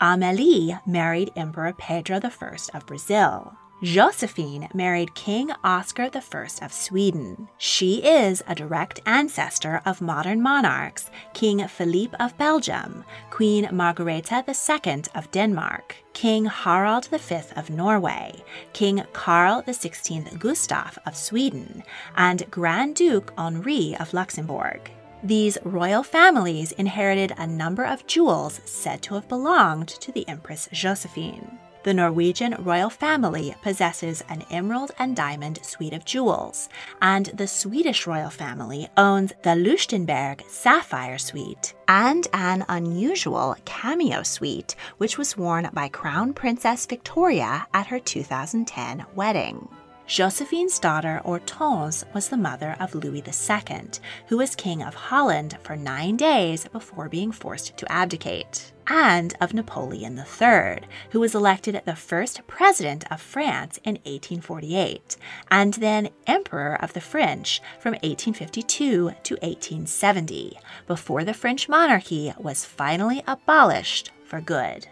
Amélie 0.01 0.81
married 0.87 1.33
Emperor 1.35 1.73
Pedro 1.73 2.21
I 2.23 2.57
of 2.75 2.87
Brazil. 2.87 3.57
Josephine 3.83 4.69
married 4.73 5.15
King 5.15 5.53
Oscar 5.62 6.09
I 6.15 6.49
of 6.62 6.73
Sweden. 6.73 7.49
She 7.59 7.97
is 7.97 8.43
a 8.47 8.55
direct 8.55 9.01
ancestor 9.05 9.83
of 9.85 10.01
modern 10.01 10.41
monarchs 10.41 11.11
King 11.35 11.69
Philippe 11.69 12.17
of 12.19 12.37
Belgium, 12.39 13.05
Queen 13.29 13.67
Margrethe 13.67 14.33
II 14.33 15.03
of 15.15 15.31
Denmark, 15.31 15.95
King 16.15 16.47
Harald 16.47 17.09
V 17.09 17.37
of 17.55 17.69
Norway, 17.69 18.43
King 18.73 19.03
Carl 19.12 19.62
XVI 19.65 20.39
Gustaf 20.39 20.97
of 21.05 21.15
Sweden, 21.15 21.83
and 22.17 22.51
Grand 22.51 22.97
Duke 22.97 23.35
Henri 23.37 23.95
of 24.01 24.15
Luxembourg. 24.15 24.91
These 25.23 25.59
royal 25.65 26.03
families 26.03 26.73
inherited 26.73 27.35
a 27.37 27.47
number 27.47 27.85
of 27.85 28.07
jewels 28.07 28.59
said 28.65 29.03
to 29.03 29.15
have 29.15 29.29
belonged 29.29 29.89
to 29.89 30.12
the 30.12 30.27
Empress 30.27 30.67
Josephine. 30.73 31.59
The 31.87 31.94
Norwegian 31.94 32.57
royal 32.59 32.90
family 32.90 33.55
possesses 33.62 34.20
an 34.29 34.42
emerald 34.51 34.90
and 34.99 35.14
diamond 35.14 35.61
suite 35.64 35.92
of 35.92 36.05
jewels, 36.05 36.68
and 37.01 37.27
the 37.27 37.46
Swedish 37.46 38.09
royal 38.09 38.29
family 38.29 38.88
owns 38.96 39.33
the 39.44 39.51
Leuchtenberg 39.55 40.42
sapphire 40.51 41.16
suite 41.16 41.75
and 41.87 42.27
an 42.33 42.64
unusual 42.68 43.55
cameo 43.64 44.25
suite, 44.25 44.75
which 44.99 45.16
was 45.16 45.37
worn 45.37 45.70
by 45.75 45.87
Crown 45.87 46.35
Princess 46.35 46.87
Victoria 46.87 47.68
at 47.72 47.87
her 47.87 48.01
2010 48.01 49.07
wedding. 49.14 49.68
Josephine's 50.09 50.81
daughter 50.81 51.20
Hortense 51.25 52.05
was 52.12 52.29
the 52.29 52.37
mother 52.37 52.75
of 52.81 52.96
Louis 52.96 53.22
II, 53.25 53.81
who 54.27 54.38
was 54.38 54.57
king 54.57 54.83
of 54.83 54.94
Holland 54.96 55.57
for 55.62 55.77
nine 55.77 56.16
days 56.16 56.66
before 56.66 57.09
being 57.09 57.31
forced 57.31 57.77
to 57.77 57.92
abdicate, 57.92 58.72
and 58.88 59.35
of 59.40 59.55
Napoleon 59.55 60.18
III, 60.18 60.87
who 61.11 61.20
was 61.20 61.35
elected 61.35 61.81
the 61.85 61.96
first 61.96 62.46
president 62.46 63.05
of 63.11 63.20
France 63.20 63.79
in 63.85 63.94
1848, 64.05 65.16
and 65.51 65.75
then 65.75 66.11
Emperor 66.27 66.75
of 66.81 66.92
the 66.92 67.01
French 67.01 67.61
from 67.81 67.92
1852 67.92 69.12
to 69.22 69.35
1870, 69.35 70.59
before 70.87 71.25
the 71.25 71.35
French 71.35 71.68
monarchy 71.68 72.33
was 72.38 72.64
finally 72.64 73.22
abolished 73.27 74.11
for 74.25 74.40
good. 74.40 74.87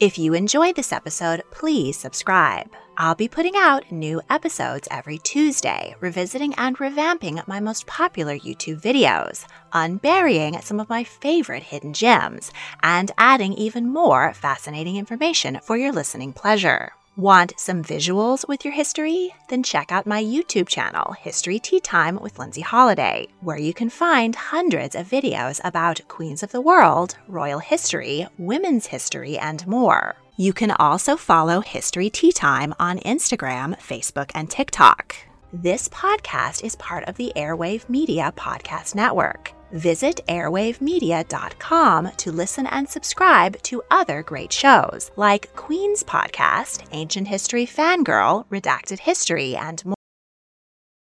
If 0.00 0.18
you 0.18 0.32
enjoyed 0.32 0.76
this 0.76 0.92
episode, 0.92 1.42
please 1.50 1.98
subscribe. 1.98 2.70
I'll 3.02 3.14
be 3.14 3.28
putting 3.28 3.54
out 3.56 3.90
new 3.90 4.20
episodes 4.28 4.86
every 4.90 5.16
Tuesday, 5.16 5.94
revisiting 6.00 6.52
and 6.58 6.76
revamping 6.76 7.42
my 7.48 7.58
most 7.58 7.86
popular 7.86 8.36
YouTube 8.36 8.82
videos, 8.82 9.46
unburying 9.72 10.60
some 10.60 10.78
of 10.78 10.90
my 10.90 11.02
favorite 11.02 11.62
hidden 11.62 11.94
gems, 11.94 12.52
and 12.82 13.10
adding 13.16 13.54
even 13.54 13.88
more 13.88 14.34
fascinating 14.34 14.96
information 14.96 15.60
for 15.62 15.78
your 15.78 15.92
listening 15.92 16.34
pleasure. 16.34 16.92
Want 17.16 17.54
some 17.56 17.82
visuals 17.82 18.46
with 18.46 18.66
your 18.66 18.74
history? 18.74 19.34
Then 19.48 19.62
check 19.62 19.90
out 19.90 20.06
my 20.06 20.22
YouTube 20.22 20.68
channel, 20.68 21.12
History 21.12 21.58
Tea 21.58 21.80
Time 21.80 22.20
with 22.20 22.38
Lindsay 22.38 22.60
Holiday, 22.60 23.28
where 23.40 23.58
you 23.58 23.72
can 23.72 23.88
find 23.88 24.36
hundreds 24.36 24.94
of 24.94 25.08
videos 25.08 25.58
about 25.64 26.06
queens 26.08 26.42
of 26.42 26.52
the 26.52 26.60
world, 26.60 27.16
royal 27.28 27.60
history, 27.60 28.26
women's 28.36 28.86
history, 28.86 29.38
and 29.38 29.66
more. 29.66 30.16
You 30.36 30.52
can 30.52 30.70
also 30.72 31.16
follow 31.16 31.60
History 31.60 32.08
Tea 32.10 32.32
Time 32.32 32.74
on 32.78 32.98
Instagram, 33.00 33.78
Facebook, 33.80 34.30
and 34.34 34.50
TikTok. 34.50 35.16
This 35.52 35.88
podcast 35.88 36.64
is 36.64 36.76
part 36.76 37.04
of 37.08 37.16
the 37.16 37.32
Airwave 37.36 37.88
Media 37.88 38.32
Podcast 38.36 38.94
Network. 38.94 39.52
Visit 39.72 40.20
airwavemedia.com 40.28 42.10
to 42.16 42.32
listen 42.32 42.66
and 42.66 42.88
subscribe 42.88 43.60
to 43.62 43.82
other 43.90 44.22
great 44.22 44.52
shows 44.52 45.10
like 45.16 45.54
Queen's 45.56 46.02
Podcast, 46.02 46.86
Ancient 46.92 47.28
History 47.28 47.66
Fangirl, 47.66 48.46
Redacted 48.48 49.00
History, 49.00 49.56
and 49.56 49.84
more. 49.84 49.99